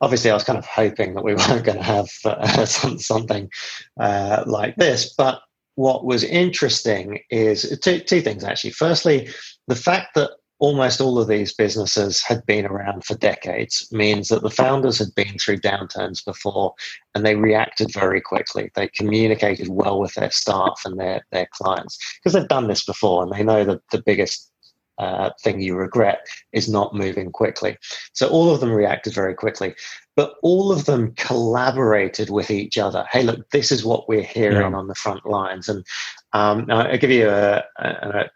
obviously, 0.00 0.30
I 0.30 0.34
was 0.34 0.44
kind 0.44 0.58
of 0.58 0.66
hoping 0.66 1.14
that 1.14 1.24
we 1.24 1.34
weren't 1.48 1.64
going 1.64 1.78
to 1.78 1.84
have 1.84 2.08
uh, 2.24 2.66
something 2.98 3.50
uh, 3.98 4.44
like 4.46 4.76
this. 4.76 5.14
But 5.16 5.40
what 5.76 6.04
was 6.04 6.24
interesting 6.24 7.20
is 7.30 7.78
two, 7.82 8.00
two 8.00 8.20
things 8.20 8.44
actually. 8.44 8.70
Firstly, 8.70 9.28
the 9.68 9.76
fact 9.76 10.14
that 10.14 10.30
almost 10.58 11.00
all 11.00 11.18
of 11.18 11.28
these 11.28 11.52
businesses 11.52 12.22
had 12.22 12.44
been 12.46 12.64
around 12.64 13.04
for 13.04 13.14
decades 13.14 13.86
means 13.92 14.28
that 14.28 14.42
the 14.42 14.50
founders 14.50 14.98
had 14.98 15.14
been 15.14 15.38
through 15.38 15.58
downturns 15.58 16.24
before 16.24 16.72
and 17.14 17.26
they 17.26 17.36
reacted 17.36 17.92
very 17.92 18.20
quickly. 18.20 18.70
They 18.74 18.88
communicated 18.88 19.68
well 19.68 20.00
with 20.00 20.14
their 20.14 20.30
staff 20.30 20.80
and 20.86 20.98
their, 20.98 21.26
their 21.30 21.46
clients 21.52 21.98
because 22.18 22.32
they've 22.32 22.48
done 22.48 22.68
this 22.68 22.84
before 22.84 23.22
and 23.22 23.32
they 23.32 23.42
know 23.42 23.64
that 23.64 23.82
the 23.92 24.02
biggest 24.04 24.50
uh, 24.98 25.30
thing 25.42 25.60
you 25.60 25.76
regret 25.76 26.26
is 26.52 26.68
not 26.68 26.94
moving 26.94 27.30
quickly. 27.30 27.76
So 28.12 28.28
all 28.28 28.52
of 28.52 28.60
them 28.60 28.72
reacted 28.72 29.14
very 29.14 29.34
quickly, 29.34 29.74
but 30.14 30.34
all 30.42 30.72
of 30.72 30.86
them 30.86 31.12
collaborated 31.16 32.30
with 32.30 32.50
each 32.50 32.78
other. 32.78 33.06
Hey, 33.10 33.22
look, 33.22 33.50
this 33.50 33.70
is 33.70 33.84
what 33.84 34.08
we're 34.08 34.22
hearing 34.22 34.72
yeah. 34.72 34.78
on 34.78 34.88
the 34.88 34.94
front 34.94 35.26
lines. 35.26 35.68
And 35.68 35.84
um, 36.32 36.66
I'll 36.70 36.98
give 36.98 37.10
you 37.10 37.28
a, 37.28 37.62
a, 37.78 37.88
a, 37.88 38.30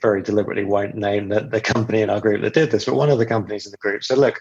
very 0.00 0.22
deliberately 0.22 0.64
won't 0.64 0.94
name 0.94 1.28
the, 1.28 1.40
the 1.40 1.62
company 1.62 2.02
in 2.02 2.10
our 2.10 2.20
group 2.20 2.42
that 2.42 2.52
did 2.52 2.70
this, 2.70 2.84
but 2.84 2.94
one 2.94 3.08
of 3.08 3.18
the 3.18 3.24
companies 3.24 3.64
in 3.64 3.70
the 3.70 3.78
group 3.78 4.04
said, 4.04 4.18
look, 4.18 4.38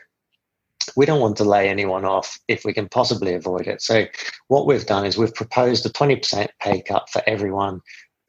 we 0.98 1.06
don't 1.06 1.22
want 1.22 1.38
to 1.38 1.46
lay 1.46 1.70
anyone 1.70 2.04
off 2.04 2.38
if 2.50 2.66
we 2.66 2.74
can 2.74 2.90
possibly 2.90 3.34
avoid 3.34 3.68
it. 3.68 3.82
So 3.82 4.06
what 4.50 4.68
we've 4.68 4.86
done 4.86 5.06
is 5.06 5.18
we've 5.18 5.34
proposed 5.34 5.86
a 5.86 5.90
20% 5.90 6.50
pay 6.60 6.82
cut 6.82 7.10
for 7.10 7.22
everyone 7.26 7.80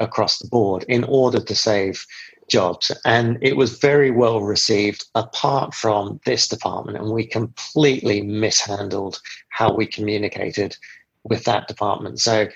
across 0.00 0.38
the 0.38 0.48
board 0.48 0.84
in 0.88 1.04
order 1.04 1.40
to 1.40 1.54
save 1.54 2.04
jobs. 2.48 2.90
And 3.04 3.38
it 3.40 3.56
was 3.56 3.78
very 3.78 4.10
well 4.10 4.40
received 4.40 5.06
apart 5.14 5.74
from 5.74 6.20
this 6.24 6.48
department. 6.48 6.98
And 6.98 7.10
we 7.10 7.26
completely 7.26 8.22
mishandled 8.22 9.20
how 9.48 9.72
we 9.74 9.86
communicated 9.86 10.76
with 11.24 11.44
that 11.44 11.68
department. 11.68 12.20
So 12.20 12.48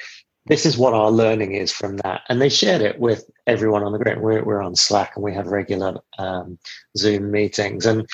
this 0.46 0.64
is 0.64 0.78
what 0.78 0.94
our 0.94 1.10
learning 1.10 1.54
is 1.54 1.72
from 1.72 1.98
that. 1.98 2.22
And 2.28 2.40
they 2.40 2.48
shared 2.48 2.82
it 2.82 2.98
with 2.98 3.30
everyone 3.46 3.82
on 3.82 3.92
the 3.92 3.98
group. 3.98 4.18
We're, 4.18 4.44
we're 4.44 4.62
on 4.62 4.76
Slack 4.76 5.12
and 5.14 5.24
we 5.24 5.34
have 5.34 5.46
regular 5.48 5.96
um, 6.18 6.58
Zoom 6.96 7.30
meetings. 7.30 7.86
And, 7.86 8.06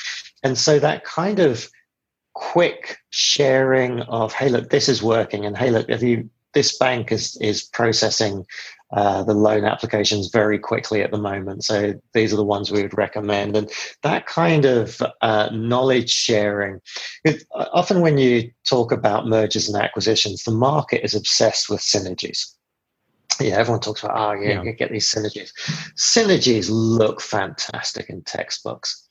and 0.42 0.58
so 0.58 0.78
that 0.78 1.04
kind 1.04 1.38
of 1.38 1.68
quick 2.34 2.98
sharing 3.10 4.00
of, 4.02 4.32
hey, 4.32 4.48
look, 4.48 4.70
this 4.70 4.88
is 4.88 5.02
working. 5.02 5.46
And 5.46 5.56
hey, 5.56 5.70
look, 5.70 5.88
have 5.88 6.02
you 6.02 6.28
this 6.54 6.78
bank 6.78 7.12
is 7.12 7.36
is 7.40 7.64
processing 7.64 8.46
uh, 8.94 9.24
the 9.24 9.34
loan 9.34 9.64
applications 9.64 10.28
very 10.28 10.56
quickly 10.56 11.02
at 11.02 11.10
the 11.10 11.18
moment. 11.18 11.64
So 11.64 12.00
these 12.12 12.32
are 12.32 12.36
the 12.36 12.44
ones 12.44 12.70
we 12.70 12.80
would 12.80 12.96
recommend. 12.96 13.56
And 13.56 13.68
that 14.02 14.26
kind 14.26 14.64
of 14.64 15.02
uh, 15.20 15.48
knowledge 15.52 16.10
sharing, 16.10 16.80
it, 17.24 17.42
often 17.52 18.02
when 18.02 18.18
you 18.18 18.52
talk 18.64 18.92
about 18.92 19.26
mergers 19.26 19.68
and 19.68 19.82
acquisitions, 19.82 20.44
the 20.44 20.52
market 20.52 21.04
is 21.04 21.14
obsessed 21.14 21.68
with 21.68 21.80
synergies. 21.80 22.52
Yeah, 23.40 23.56
everyone 23.56 23.80
talks 23.80 24.04
about, 24.04 24.16
oh, 24.16 24.40
yeah, 24.40 24.62
yeah. 24.62 24.70
get 24.70 24.92
these 24.92 25.12
synergies. 25.12 25.50
Synergies 25.96 26.68
look 26.70 27.20
fantastic 27.20 28.08
in 28.08 28.22
textbooks. 28.22 29.08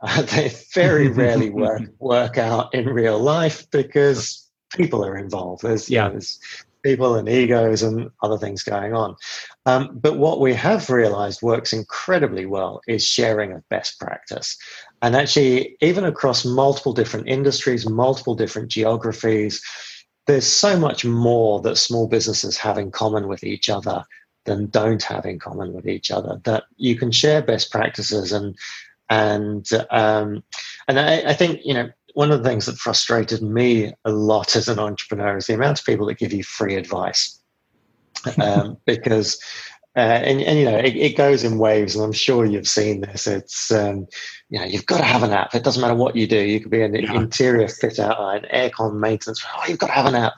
Uh, 0.00 0.22
they 0.22 0.48
very 0.72 1.08
rarely 1.22 1.50
work 1.50 1.82
work 1.98 2.38
out 2.38 2.72
in 2.72 2.86
real 2.86 3.18
life 3.18 3.70
because 3.70 4.48
people 4.72 5.04
are 5.04 5.18
involved. 5.18 5.64
There's, 5.64 5.90
yeah. 5.90 6.08
there's 6.08 6.38
people 6.82 7.14
and 7.14 7.28
egos 7.28 7.82
and 7.82 8.10
other 8.22 8.38
things 8.38 8.62
going 8.62 8.94
on. 8.94 9.16
Um, 9.66 9.90
but 10.00 10.18
what 10.18 10.40
we 10.40 10.54
have 10.54 10.90
realized 10.90 11.42
works 11.42 11.72
incredibly 11.72 12.46
well 12.46 12.80
is 12.86 13.06
sharing 13.06 13.52
of 13.52 13.68
best 13.68 13.98
practice. 13.98 14.56
And 15.02 15.14
actually, 15.14 15.76
even 15.80 16.04
across 16.04 16.44
multiple 16.44 16.92
different 16.92 17.28
industries, 17.28 17.88
multiple 17.88 18.34
different 18.34 18.70
geographies, 18.70 19.62
there's 20.26 20.46
so 20.46 20.78
much 20.78 21.04
more 21.04 21.60
that 21.62 21.76
small 21.76 22.06
businesses 22.06 22.56
have 22.58 22.78
in 22.78 22.90
common 22.90 23.28
with 23.28 23.44
each 23.44 23.68
other 23.70 24.04
than 24.44 24.66
don't 24.70 25.02
have 25.02 25.26
in 25.26 25.38
common 25.38 25.72
with 25.72 25.86
each 25.86 26.10
other 26.10 26.40
that 26.44 26.64
you 26.76 26.96
can 26.96 27.12
share 27.12 27.42
best 27.42 27.70
practices 27.70 28.32
and 28.32 28.56
and 29.10 29.68
um, 29.90 30.42
and 30.86 30.98
I, 30.98 31.30
I 31.30 31.34
think 31.34 31.60
you 31.64 31.74
know 31.74 31.90
one 32.14 32.30
of 32.30 32.42
the 32.42 32.48
things 32.48 32.66
that 32.66 32.76
frustrated 32.76 33.42
me 33.42 33.92
a 34.04 34.10
lot 34.10 34.56
as 34.56 34.68
an 34.68 34.78
entrepreneur 34.78 35.36
is 35.36 35.46
the 35.46 35.54
amount 35.54 35.78
of 35.80 35.86
people 35.86 36.06
that 36.06 36.18
give 36.18 36.32
you 36.32 36.42
free 36.42 36.74
advice. 36.74 37.40
Um, 38.40 38.78
because, 38.86 39.40
uh, 39.96 40.00
and, 40.00 40.40
and, 40.40 40.58
you 40.58 40.64
know, 40.64 40.76
it, 40.76 40.96
it, 40.96 41.16
goes 41.16 41.44
in 41.44 41.58
waves, 41.58 41.94
and 41.94 42.04
I'm 42.04 42.12
sure 42.12 42.44
you've 42.44 42.68
seen 42.68 43.00
this. 43.00 43.26
It's, 43.26 43.70
um, 43.70 44.06
you 44.48 44.58
know, 44.58 44.64
you've 44.64 44.86
got 44.86 44.98
to 44.98 45.04
have 45.04 45.22
an 45.22 45.32
app. 45.32 45.54
It 45.54 45.64
doesn't 45.64 45.80
matter 45.80 45.94
what 45.94 46.16
you 46.16 46.26
do. 46.26 46.40
You 46.40 46.60
could 46.60 46.70
be 46.70 46.82
an 46.82 46.94
yeah. 46.94 47.14
interior 47.14 47.68
fit 47.68 47.98
out, 47.98 48.44
an 48.44 48.48
aircon 48.52 48.98
maintenance. 48.98 49.44
Oh, 49.56 49.64
you've 49.68 49.78
got 49.78 49.88
to 49.88 49.92
have 49.92 50.06
an 50.06 50.14
app. 50.14 50.34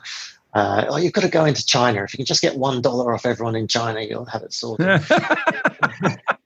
Uh, 0.52 0.84
oh, 0.88 0.96
you've 0.96 1.12
got 1.12 1.22
to 1.22 1.28
go 1.28 1.44
into 1.44 1.64
China. 1.64 2.02
If 2.02 2.12
you 2.12 2.18
can 2.18 2.26
just 2.26 2.42
get 2.42 2.56
one 2.56 2.82
dollar 2.82 3.14
off 3.14 3.24
everyone 3.24 3.54
in 3.54 3.68
China, 3.68 4.00
you'll 4.00 4.24
have 4.24 4.42
it 4.42 4.52
sorted. 4.52 5.02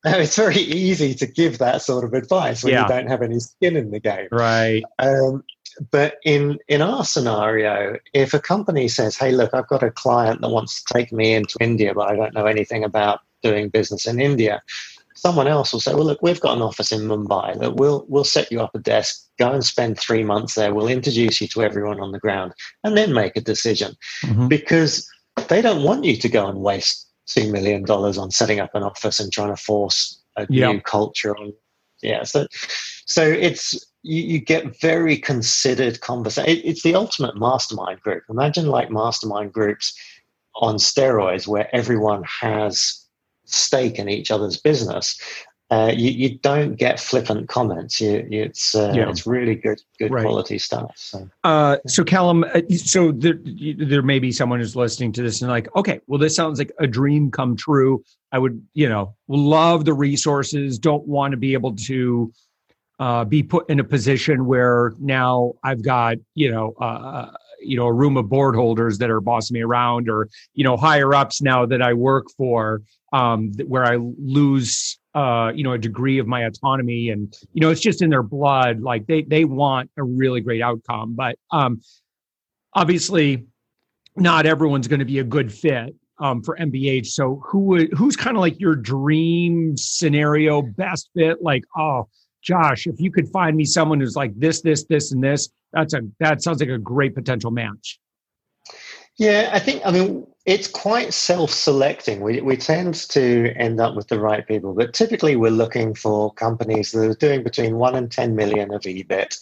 it's 0.04 0.36
very 0.36 0.56
easy 0.56 1.14
to 1.14 1.26
give 1.26 1.58
that 1.58 1.82
sort 1.82 2.04
of 2.04 2.14
advice 2.14 2.62
when 2.62 2.72
yeah. 2.72 2.82
you 2.82 2.88
don't 2.88 3.08
have 3.08 3.22
any 3.22 3.40
skin 3.40 3.76
in 3.76 3.90
the 3.90 3.98
game. 3.98 4.28
Right. 4.30 4.84
Um, 4.98 5.44
but 5.90 6.16
in 6.24 6.58
in 6.68 6.82
our 6.82 7.04
scenario, 7.04 7.98
if 8.12 8.34
a 8.34 8.40
company 8.40 8.88
says, 8.88 9.16
"Hey, 9.16 9.32
look, 9.32 9.54
I've 9.54 9.68
got 9.68 9.82
a 9.82 9.90
client 9.90 10.40
that 10.40 10.50
wants 10.50 10.82
to 10.82 10.94
take 10.94 11.12
me 11.12 11.34
into 11.34 11.56
India, 11.60 11.94
but 11.94 12.10
I 12.10 12.16
don't 12.16 12.34
know 12.34 12.46
anything 12.46 12.84
about 12.84 13.20
doing 13.42 13.68
business 13.68 14.06
in 14.06 14.20
India," 14.20 14.62
someone 15.14 15.48
else 15.48 15.72
will 15.72 15.80
say, 15.80 15.94
"Well, 15.94 16.04
look, 16.04 16.22
we've 16.22 16.40
got 16.40 16.56
an 16.56 16.62
office 16.62 16.92
in 16.92 17.02
Mumbai. 17.02 17.58
That 17.60 17.76
we'll 17.76 18.06
we'll 18.08 18.24
set 18.24 18.50
you 18.50 18.60
up 18.60 18.74
a 18.74 18.78
desk. 18.78 19.24
Go 19.38 19.52
and 19.52 19.64
spend 19.64 19.98
three 19.98 20.24
months 20.24 20.54
there. 20.54 20.74
We'll 20.74 20.88
introduce 20.88 21.40
you 21.40 21.48
to 21.48 21.62
everyone 21.62 22.00
on 22.00 22.12
the 22.12 22.20
ground, 22.20 22.52
and 22.84 22.96
then 22.96 23.12
make 23.12 23.36
a 23.36 23.40
decision." 23.40 23.96
Mm-hmm. 24.24 24.48
Because 24.48 25.08
they 25.48 25.62
don't 25.62 25.84
want 25.84 26.04
you 26.04 26.16
to 26.16 26.28
go 26.28 26.48
and 26.48 26.60
waste 26.60 27.07
two 27.28 27.52
million 27.52 27.84
dollars 27.84 28.18
on 28.18 28.30
setting 28.30 28.60
up 28.60 28.74
an 28.74 28.82
office 28.82 29.20
and 29.20 29.32
trying 29.32 29.54
to 29.54 29.62
force 29.62 30.20
a 30.36 30.46
yep. 30.50 30.72
new 30.72 30.80
culture 30.80 31.36
on. 31.36 31.52
Yeah, 32.02 32.24
so 32.24 32.46
so 33.06 33.22
it's 33.22 33.74
you, 34.02 34.22
you 34.22 34.38
get 34.38 34.80
very 34.80 35.16
considered 35.16 36.00
conversation. 36.00 36.50
It, 36.50 36.64
it's 36.64 36.82
the 36.82 36.94
ultimate 36.94 37.36
mastermind 37.36 38.00
group. 38.00 38.24
Imagine 38.28 38.66
like 38.66 38.90
mastermind 38.90 39.52
groups 39.52 39.98
on 40.56 40.76
steroids 40.76 41.46
where 41.46 41.74
everyone 41.74 42.24
has 42.24 43.04
stake 43.44 43.98
in 43.98 44.08
each 44.08 44.30
other's 44.30 44.58
business 44.58 45.18
uh, 45.70 45.92
you, 45.94 46.10
you 46.10 46.38
don't 46.38 46.76
get 46.76 46.98
flippant 46.98 47.48
comments. 47.48 48.00
You, 48.00 48.26
you, 48.30 48.42
it's 48.42 48.74
uh, 48.74 48.92
yeah. 48.94 49.10
it's 49.10 49.26
really 49.26 49.54
good 49.54 49.80
good 49.98 50.10
right. 50.10 50.24
quality 50.24 50.58
stuff. 50.58 50.92
So, 50.96 51.28
uh, 51.44 51.76
so 51.86 52.04
Callum, 52.04 52.44
uh, 52.44 52.62
so 52.76 53.12
there, 53.12 53.38
there 53.76 54.02
may 54.02 54.18
be 54.18 54.32
someone 54.32 54.60
who's 54.60 54.76
listening 54.76 55.12
to 55.12 55.22
this 55.22 55.42
and 55.42 55.50
like, 55.50 55.68
okay, 55.76 56.00
well, 56.06 56.18
this 56.18 56.34
sounds 56.34 56.58
like 56.58 56.72
a 56.78 56.86
dream 56.86 57.30
come 57.30 57.54
true. 57.54 58.02
I 58.32 58.38
would, 58.38 58.62
you 58.74 58.88
know, 58.88 59.14
love 59.28 59.84
the 59.84 59.94
resources. 59.94 60.78
Don't 60.78 61.06
want 61.06 61.32
to 61.32 61.36
be 61.36 61.52
able 61.52 61.76
to 61.76 62.32
uh, 62.98 63.24
be 63.24 63.42
put 63.42 63.68
in 63.68 63.78
a 63.78 63.84
position 63.84 64.46
where 64.46 64.94
now 64.98 65.54
I've 65.62 65.82
got, 65.82 66.16
you 66.34 66.50
know, 66.50 66.74
uh, 66.80 67.30
you 67.60 67.76
know, 67.76 67.86
a 67.86 67.92
room 67.92 68.16
of 68.16 68.28
board 68.28 68.54
holders 68.54 68.98
that 68.98 69.10
are 69.10 69.20
bossing 69.20 69.54
me 69.54 69.62
around, 69.62 70.08
or 70.08 70.28
you 70.54 70.64
know, 70.64 70.76
higher 70.76 71.14
ups 71.14 71.42
now 71.42 71.66
that 71.66 71.82
I 71.82 71.92
work 71.92 72.26
for, 72.36 72.82
um, 73.12 73.52
where 73.66 73.84
I 73.84 73.96
lose 73.96 74.97
uh, 75.14 75.52
you 75.54 75.64
know, 75.64 75.72
a 75.72 75.78
degree 75.78 76.18
of 76.18 76.26
my 76.26 76.42
autonomy, 76.42 77.10
and 77.10 77.34
you 77.52 77.60
know, 77.60 77.70
it's 77.70 77.80
just 77.80 78.02
in 78.02 78.10
their 78.10 78.22
blood. 78.22 78.80
Like 78.80 79.06
they 79.06 79.22
they 79.22 79.44
want 79.44 79.90
a 79.96 80.02
really 80.02 80.40
great 80.40 80.62
outcome, 80.62 81.14
but 81.14 81.36
um, 81.50 81.80
obviously, 82.74 83.46
not 84.16 84.46
everyone's 84.46 84.88
going 84.88 85.00
to 85.00 85.06
be 85.06 85.18
a 85.18 85.24
good 85.24 85.52
fit 85.52 85.94
um, 86.20 86.42
for 86.42 86.56
MBH. 86.56 87.06
So 87.06 87.42
who 87.46 87.86
who's 87.96 88.16
kind 88.16 88.36
of 88.36 88.40
like 88.40 88.60
your 88.60 88.74
dream 88.74 89.76
scenario, 89.76 90.62
best 90.62 91.10
fit? 91.14 91.42
Like, 91.42 91.64
oh, 91.76 92.08
Josh, 92.42 92.86
if 92.86 93.00
you 93.00 93.10
could 93.10 93.28
find 93.28 93.56
me 93.56 93.64
someone 93.64 94.00
who's 94.00 94.16
like 94.16 94.38
this, 94.38 94.60
this, 94.60 94.84
this, 94.84 95.12
and 95.12 95.22
this, 95.22 95.50
that's 95.72 95.94
a 95.94 96.02
that 96.20 96.42
sounds 96.42 96.60
like 96.60 96.70
a 96.70 96.78
great 96.78 97.14
potential 97.14 97.50
match. 97.50 97.98
Yeah, 99.18 99.50
I 99.52 99.58
think 99.58 99.82
I 99.84 99.90
mean 99.90 100.26
it's 100.48 100.66
quite 100.66 101.12
self-selecting. 101.12 102.22
We 102.22 102.40
we 102.40 102.56
tend 102.56 102.94
to 103.10 103.52
end 103.56 103.82
up 103.82 103.94
with 103.94 104.08
the 104.08 104.18
right 104.18 104.46
people, 104.46 104.72
but 104.72 104.94
typically 104.94 105.36
we're 105.36 105.50
looking 105.50 105.94
for 105.94 106.32
companies 106.32 106.92
that 106.92 107.06
are 107.06 107.14
doing 107.14 107.42
between 107.42 107.76
one 107.76 107.94
and 107.94 108.10
ten 108.10 108.34
million 108.34 108.72
of 108.72 108.80
EBIT. 108.80 109.38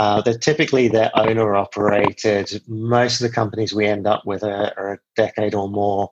Uh, 0.00 0.20
they're 0.20 0.36
typically 0.36 0.88
they're 0.88 1.12
owner 1.14 1.54
operated. 1.54 2.60
Most 2.66 3.20
of 3.20 3.28
the 3.28 3.34
companies 3.34 3.72
we 3.72 3.86
end 3.86 4.08
up 4.08 4.26
with 4.26 4.42
are, 4.42 4.72
are 4.76 4.94
a 4.94 4.98
decade 5.14 5.54
or 5.54 5.68
more 5.68 6.10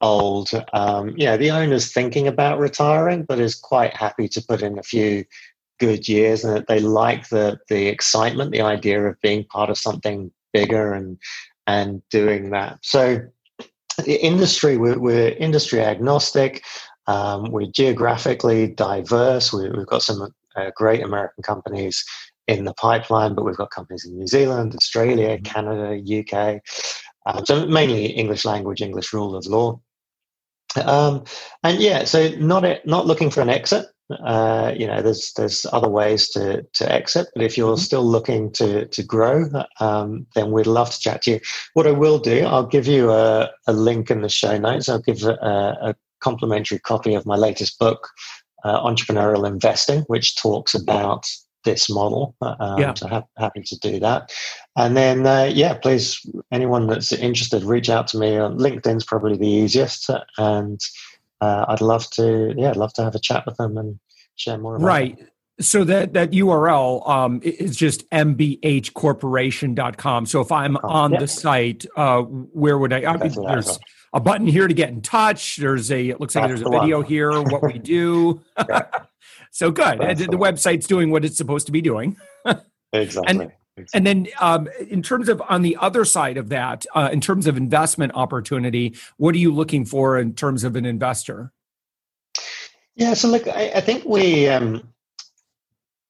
old. 0.00 0.50
Um, 0.72 1.12
yeah, 1.18 1.36
the 1.36 1.50
owner's 1.50 1.92
thinking 1.92 2.26
about 2.26 2.58
retiring, 2.58 3.24
but 3.24 3.40
is 3.40 3.54
quite 3.54 3.94
happy 3.94 4.26
to 4.28 4.40
put 4.40 4.62
in 4.62 4.78
a 4.78 4.82
few 4.82 5.26
good 5.78 6.08
years, 6.08 6.44
and 6.44 6.64
they 6.66 6.80
like 6.80 7.28
the 7.28 7.58
the 7.68 7.88
excitement, 7.88 8.52
the 8.52 8.62
idea 8.62 9.04
of 9.04 9.20
being 9.20 9.44
part 9.44 9.68
of 9.68 9.76
something 9.76 10.32
bigger 10.54 10.94
and 10.94 11.18
and 11.66 12.00
doing 12.08 12.52
that. 12.52 12.78
So, 12.80 13.20
industry, 14.06 14.76
we're, 14.76 14.98
we're 14.98 15.28
industry 15.30 15.80
agnostic. 15.80 16.64
Um, 17.06 17.50
we're 17.50 17.66
geographically 17.66 18.68
diverse. 18.68 19.52
We, 19.52 19.64
have 19.64 19.86
got 19.86 20.02
some 20.02 20.32
uh, 20.56 20.70
great 20.76 21.02
American 21.02 21.42
companies 21.42 22.04
in 22.48 22.64
the 22.64 22.74
pipeline, 22.74 23.34
but 23.34 23.44
we've 23.44 23.56
got 23.56 23.70
companies 23.70 24.04
in 24.04 24.16
New 24.16 24.26
Zealand, 24.26 24.74
Australia, 24.74 25.38
mm-hmm. 25.38 25.44
Canada, 25.44 26.20
UK. 26.20 26.60
Uh, 27.26 27.44
so 27.44 27.66
mainly 27.66 28.06
English 28.06 28.44
language, 28.44 28.82
English 28.82 29.12
rule 29.12 29.36
of 29.36 29.46
law. 29.46 29.80
Um, 30.76 31.24
and 31.62 31.78
yeah, 31.80 32.04
so 32.04 32.28
not 32.38 32.64
a, 32.64 32.80
not 32.84 33.06
looking 33.06 33.30
for 33.30 33.40
an 33.40 33.50
exit. 33.50 33.86
Uh, 34.24 34.74
you 34.76 34.86
know, 34.86 35.02
there's 35.02 35.32
there's 35.34 35.66
other 35.72 35.88
ways 35.88 36.28
to 36.30 36.62
to 36.74 36.92
exit, 36.92 37.28
but 37.34 37.44
if 37.44 37.56
you're 37.56 37.74
mm-hmm. 37.74 37.82
still 37.82 38.04
looking 38.04 38.50
to 38.52 38.86
to 38.86 39.02
grow, 39.02 39.44
um, 39.80 40.26
then 40.34 40.50
we'd 40.52 40.66
love 40.66 40.90
to 40.90 40.98
chat 40.98 41.22
to 41.22 41.32
you. 41.32 41.40
What 41.74 41.86
I 41.86 41.92
will 41.92 42.18
do, 42.18 42.44
I'll 42.44 42.66
give 42.66 42.86
you 42.86 43.10
a, 43.10 43.50
a 43.66 43.72
link 43.72 44.10
in 44.10 44.22
the 44.22 44.28
show 44.28 44.58
notes. 44.58 44.88
I'll 44.88 45.00
give 45.00 45.22
a, 45.24 45.34
a 45.82 45.94
complimentary 46.20 46.78
copy 46.78 47.14
of 47.14 47.26
my 47.26 47.36
latest 47.36 47.78
book, 47.78 48.08
uh, 48.64 48.80
Entrepreneurial 48.82 49.46
Investing, 49.46 50.02
which 50.02 50.36
talks 50.36 50.74
about 50.74 51.26
this 51.64 51.88
model. 51.88 52.34
Um, 52.40 52.78
yeah. 52.80 52.94
So 52.94 53.08
ha- 53.08 53.24
happy 53.36 53.62
to 53.62 53.78
do 53.78 54.00
that. 54.00 54.32
And 54.76 54.96
then, 54.96 55.26
uh, 55.26 55.50
yeah, 55.52 55.74
please, 55.74 56.18
anyone 56.50 56.86
that's 56.86 57.12
interested, 57.12 57.62
reach 57.62 57.88
out 57.88 58.08
to 58.08 58.18
me. 58.18 58.30
LinkedIn's 58.32 59.04
probably 59.04 59.36
the 59.36 59.46
easiest, 59.46 60.10
and 60.38 60.80
uh, 61.42 61.66
I'd 61.68 61.80
love 61.80 62.08
to, 62.10 62.54
yeah, 62.56 62.70
I'd 62.70 62.76
love 62.76 62.92
to 62.94 63.02
have 63.02 63.16
a 63.16 63.18
chat 63.18 63.44
with 63.46 63.56
them 63.56 63.76
and 63.76 63.98
share 64.36 64.58
more. 64.58 64.78
right. 64.78 65.18
So 65.60 65.84
that 65.84 66.14
that 66.14 66.30
URL 66.30 67.06
um, 67.08 67.40
is 67.44 67.76
just 67.76 68.08
mbhcorporation.com. 68.10 70.26
So 70.26 70.40
if 70.40 70.50
I'm 70.50 70.78
on 70.78 71.10
the 71.12 71.28
site, 71.28 71.84
uh, 71.94 72.22
where 72.22 72.78
would 72.78 72.94
I? 72.94 73.04
I 73.04 73.16
mean, 73.18 73.34
there's 73.46 73.78
a 74.14 74.20
button 74.20 74.46
here 74.46 74.66
to 74.66 74.72
get 74.74 74.88
in 74.88 75.02
touch. 75.02 75.56
There's 75.56 75.92
a. 75.92 76.08
It 76.08 76.20
looks 76.20 76.34
like 76.34 76.48
That's 76.48 76.62
there's 76.62 76.74
a 76.74 76.80
video 76.80 77.00
one. 77.00 77.06
here. 77.06 77.42
What 77.42 77.62
we 77.62 77.78
do. 77.78 78.40
so 79.50 79.70
good. 79.70 80.00
The, 80.00 80.26
the 80.30 80.38
website's 80.38 80.86
doing 80.86 81.10
what 81.10 81.22
it's 81.24 81.36
supposed 81.36 81.66
to 81.66 81.72
be 81.72 81.82
doing. 81.82 82.16
exactly. 82.92 83.28
And, 83.28 83.52
and 83.94 84.06
then, 84.06 84.28
um, 84.40 84.68
in 84.88 85.02
terms 85.02 85.28
of 85.28 85.42
on 85.48 85.62
the 85.62 85.76
other 85.80 86.04
side 86.04 86.36
of 86.36 86.48
that, 86.50 86.84
uh, 86.94 87.08
in 87.12 87.20
terms 87.20 87.46
of 87.46 87.56
investment 87.56 88.12
opportunity, 88.14 88.94
what 89.16 89.34
are 89.34 89.38
you 89.38 89.52
looking 89.52 89.84
for 89.84 90.18
in 90.18 90.34
terms 90.34 90.62
of 90.64 90.76
an 90.76 90.84
investor? 90.84 91.52
Yeah, 92.94 93.14
so 93.14 93.28
look, 93.28 93.48
I, 93.48 93.72
I 93.76 93.80
think 93.80 94.04
we 94.04 94.48
um, 94.48 94.86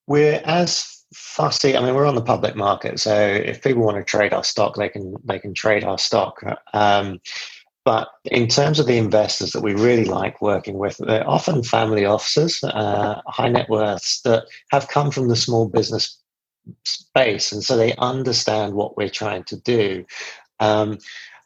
we're 0.09 0.43
as 0.45 1.05
fussy. 1.15 1.77
I 1.77 1.85
mean, 1.85 1.95
we're 1.95 2.07
on 2.07 2.17
the 2.17 2.23
public 2.23 2.57
market, 2.57 2.99
so 2.99 3.15
if 3.17 3.63
people 3.63 3.83
want 3.83 3.97
to 3.97 4.05
trade 4.05 4.33
our 4.33 4.45
stock, 4.45 4.75
they 4.77 4.89
can 4.89 5.15
they 5.25 5.39
can 5.39 5.55
trade 5.55 5.85
our 5.85 5.99
stock. 5.99 6.43
Um, 6.75 7.21
but 7.85 8.09
in 8.25 8.47
terms 8.47 8.79
of 8.79 8.87
the 8.87 8.97
investors 8.97 9.53
that 9.53 9.63
we 9.63 9.75
really 9.75 10.05
like 10.05 10.41
working 10.41 10.79
with, 10.79 10.99
they're 10.99 11.29
often 11.29 11.65
family 11.65 12.05
offices, 12.05 12.63
uh, 12.63 13.21
high 13.27 13.49
net 13.49 13.69
worths 13.69 14.21
that 14.23 14.45
have 14.71 14.87
come 14.89 15.11
from 15.11 15.29
the 15.29 15.35
small 15.35 15.69
business 15.69 16.22
space, 16.85 17.53
and 17.53 17.63
so 17.63 17.77
they 17.77 17.95
understand 17.97 18.75
what 18.75 18.97
we're 18.97 19.09
trying 19.09 19.45
to 19.45 19.57
do. 19.57 20.05
Um, 20.61 20.99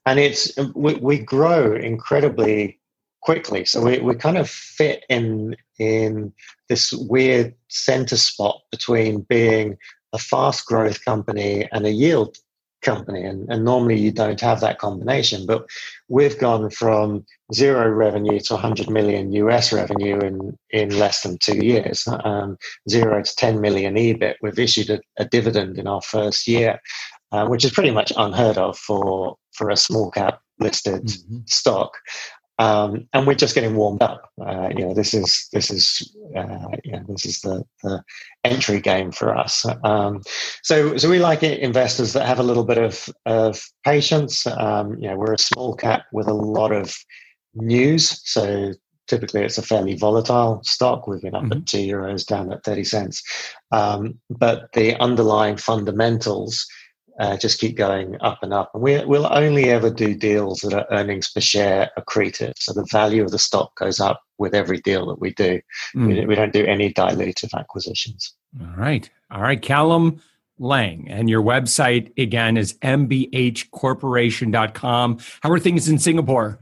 and 0.05 0.19
it's 0.19 0.53
we, 0.75 0.95
we 0.95 1.19
grow 1.19 1.75
incredibly 1.75 2.79
quickly. 3.23 3.65
So 3.65 3.83
we, 3.83 3.99
we 3.99 4.15
kind 4.15 4.39
of 4.39 4.49
fit 4.49 5.05
in 5.09 5.57
in 5.79 6.33
this 6.69 6.93
weird 6.93 7.55
center 7.69 8.17
spot 8.17 8.61
between 8.71 9.23
being 9.23 9.77
a 10.13 10.19
fast 10.19 10.65
growth 10.67 11.05
company 11.05 11.69
and 11.73 11.85
a 11.85 11.91
yield 11.91 12.37
company. 12.87 13.23
And, 13.25 13.47
and 13.53 13.65
normally 13.65 13.99
you 13.99 14.13
don't 14.13 14.41
have 14.41 14.61
that 14.61 14.79
combination. 14.79 15.45
But 15.45 15.67
we've 16.09 16.39
gone 16.39 16.71
from 16.71 17.27
zero 17.53 17.91
revenue 17.91 18.41
to 18.41 18.55
100 18.55 18.89
million 18.89 19.33
US 19.33 19.73
revenue 19.73 20.19
in, 20.21 20.57
in 20.71 20.99
less 20.99 21.23
than 21.23 21.37
two 21.39 21.59
years, 21.59 22.09
um, 22.25 22.57
zero 22.89 23.23
to 23.23 23.37
10 23.37 23.61
million 23.61 23.97
EBIT. 23.97 24.37
We've 24.41 24.59
issued 24.59 24.91
a, 24.91 25.01
a 25.19 25.25
dividend 25.27 25.79
in 25.79 25.87
our 25.87 26.01
first 26.01 26.47
year, 26.47 26.81
uh, 27.33 27.47
which 27.47 27.65
is 27.65 27.73
pretty 27.73 27.91
much 27.91 28.13
unheard 28.17 28.57
of 28.57 28.79
for, 28.79 29.37
for 29.53 29.69
a 29.69 29.77
small 29.77 30.11
cap 30.11 30.41
listed 30.59 31.05
mm-hmm. 31.05 31.41
stock 31.47 31.93
um, 32.59 33.07
and 33.13 33.27
we're 33.27 33.35
just 33.35 33.55
getting 33.55 33.77
warmed 33.77 34.03
up. 34.03 34.31
Uh, 34.41 34.71
you 34.75 34.87
know, 34.87 34.95
this 34.95 35.13
is 35.13 35.49
this 35.53 35.71
is 35.71 36.15
uh, 36.37 36.69
you 36.85 36.93
know, 36.93 37.05
this 37.09 37.27
is 37.27 37.41
the, 37.41 37.65
the 37.83 38.03
entry 38.45 38.81
game 38.81 39.13
for 39.13 39.37
us. 39.37 39.67
Um, 39.85 40.23
so 40.63 40.97
so 40.97 41.11
we 41.11 41.19
like 41.19 41.43
investors 41.43 42.13
that 42.15 42.27
have 42.27 42.39
a 42.39 42.45
little 42.45 42.65
bit 42.65 42.79
of 42.79 43.09
of 43.27 43.63
patience. 43.85 44.47
Um, 44.47 44.97
you 44.99 45.09
know, 45.09 45.17
we're 45.17 45.35
a 45.35 45.39
small 45.39 45.75
cap 45.75 46.05
with 46.13 46.29
a 46.29 46.35
lot 46.35 46.73
of 46.73 46.97
news, 47.55 48.21
so 48.29 48.73
typically 49.07 49.43
it's 49.43 49.59
a 49.59 49.63
fairly 49.63 49.95
volatile 49.95 50.61
stock. 50.65 51.07
We've 51.07 51.21
been 51.21 51.35
up 51.35 51.45
mm-hmm. 51.45 51.59
at 51.59 51.67
two 51.67 51.79
euros, 51.79 52.27
down 52.27 52.53
at 52.53 52.65
thirty 52.65 52.85
cents, 52.85 53.23
um, 53.71 54.19
but 54.31 54.73
the 54.73 54.97
underlying 54.99 55.59
fundamentals 55.59 56.67
uh, 57.19 57.37
just 57.37 57.61
keep 57.61 57.77
going 57.77 58.17
up 58.21 58.39
and 58.43 58.53
up. 58.53 58.71
And 58.75 58.83
we, 58.83 59.03
will 59.05 59.33
only 59.33 59.71
ever 59.71 59.91
do 59.91 60.13
deals 60.15 60.59
that 60.61 60.75
are 60.75 60.87
earnings 60.91 61.31
per 61.31 61.41
share 61.41 61.91
accretive. 61.99 62.53
So 62.57 62.73
the 62.73 62.87
value 62.91 63.23
of 63.25 63.31
the 63.31 63.39
stock 63.39 63.77
goes 63.77 64.01
up 64.01 64.23
with 64.39 64.55
every 64.55 64.81
deal 64.81 65.07
that 65.07 65.21
we 65.21 65.33
do. 65.33 65.61
Mm. 65.95 66.09
We, 66.09 66.27
we, 66.27 66.35
don't 66.35 66.53
do 66.53 66.67
any 66.67 66.93
dilutive 66.93 67.57
acquisitions. 67.59 68.35
All 68.61 68.75
right. 68.77 69.09
All 69.31 69.41
right. 69.41 69.63
Callum 69.63 70.21
Laing. 70.59 71.09
And 71.09 71.31
your 71.31 71.43
website, 71.43 72.13
again, 72.19 72.57
is 72.57 72.73
mbhcorporation.com. 72.75 75.19
How 75.41 75.51
are 75.51 75.59
things 75.59 75.89
in 75.89 75.99
Singapore? 75.99 76.61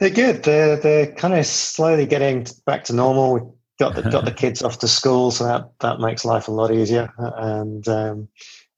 They're 0.00 0.08
good. 0.10 0.42
They're, 0.42 0.76
they're 0.76 1.12
kind 1.12 1.34
of 1.34 1.44
slowly 1.46 2.06
getting 2.06 2.46
back 2.66 2.84
to 2.84 2.94
normal. 2.94 3.34
We 3.34 3.40
got 3.78 3.94
the, 3.94 4.02
got 4.10 4.24
the 4.24 4.32
kids 4.32 4.62
off 4.62 4.78
to 4.80 4.88
school, 4.88 5.30
so 5.30 5.44
that, 5.44 5.70
that 5.80 6.00
makes 6.00 6.24
life 6.24 6.48
a 6.48 6.50
lot 6.50 6.72
easier. 6.72 7.12
And, 7.18 7.86
um, 7.88 8.28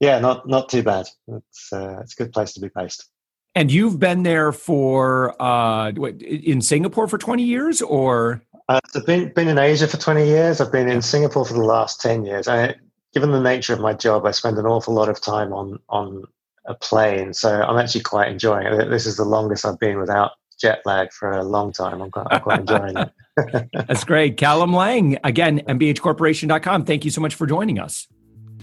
yeah, 0.01 0.19
not 0.19 0.49
not 0.49 0.69
too 0.69 0.83
bad. 0.83 1.09
It's 1.29 1.73
uh, 1.73 1.99
it's 2.01 2.13
a 2.15 2.17
good 2.17 2.33
place 2.33 2.53
to 2.55 2.61
be 2.61 2.71
based. 2.75 3.09
And 3.55 3.71
you've 3.71 4.01
been 4.01 4.25
there 4.25 4.51
for 4.51 5.41
uh, 5.41 5.93
what, 5.93 6.21
in 6.21 6.61
Singapore 6.61 7.07
for 7.07 7.19
twenty 7.19 7.45
years, 7.45 7.81
or 7.83 8.43
uh, 8.69 8.81
I've 8.95 9.07
been 9.07 9.33
been 9.33 9.49
in 9.49 9.59
Asia 9.59 9.87
for 9.87 9.97
twenty 9.97 10.27
years. 10.27 10.61
I've 10.61 10.73
been 10.73 10.89
in 10.89 11.03
Singapore 11.03 11.45
for 11.45 11.55
the 11.55 11.65
last 11.65 12.01
ten 12.01 12.25
years. 12.25 12.49
I, 12.49 12.75
given 13.13 13.31
the 13.31 13.41
nature 13.41 13.73
of 13.73 13.81
my 13.81 13.95
job, 13.95 14.27
I 14.27 14.33
spend 14.33 14.59
an 14.59 14.67
awful 14.67 14.95
lot 14.95 15.09
of 15.09 15.21
time 15.21 15.53
on 15.53 15.79
on 15.89 16.25
a 16.67 16.75
plane, 16.75 17.33
so 17.35 17.63
I'm 17.63 17.79
actually 17.79 18.03
quite 18.03 18.31
enjoying 18.31 18.67
it. 18.67 18.91
This 18.91 19.07
is 19.07 19.17
the 19.17 19.25
longest 19.25 19.65
I've 19.65 19.79
been 19.79 19.99
without 19.99 20.33
jet 20.59 20.81
lag 20.85 21.13
for 21.13 21.31
a 21.31 21.45
long 21.45 21.73
time. 21.73 22.01
I'm 22.01 22.11
quite, 22.11 22.27
I'm 22.31 22.41
quite 22.41 22.61
enjoying 22.61 22.97
it. 22.97 23.69
That's 23.73 24.05
great. 24.05 24.37
Callum 24.37 24.73
Laing, 24.73 25.19
again, 25.25 25.61
mbhcorporation.com. 25.61 26.85
Thank 26.85 27.05
you 27.05 27.11
so 27.11 27.21
much 27.21 27.35
for 27.35 27.47
joining 27.47 27.79
us. 27.79 28.09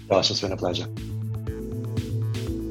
Gosh, 0.09 0.31
it's 0.31 0.41
been 0.41 0.51
a 0.51 0.57
pleasure. 0.57 0.87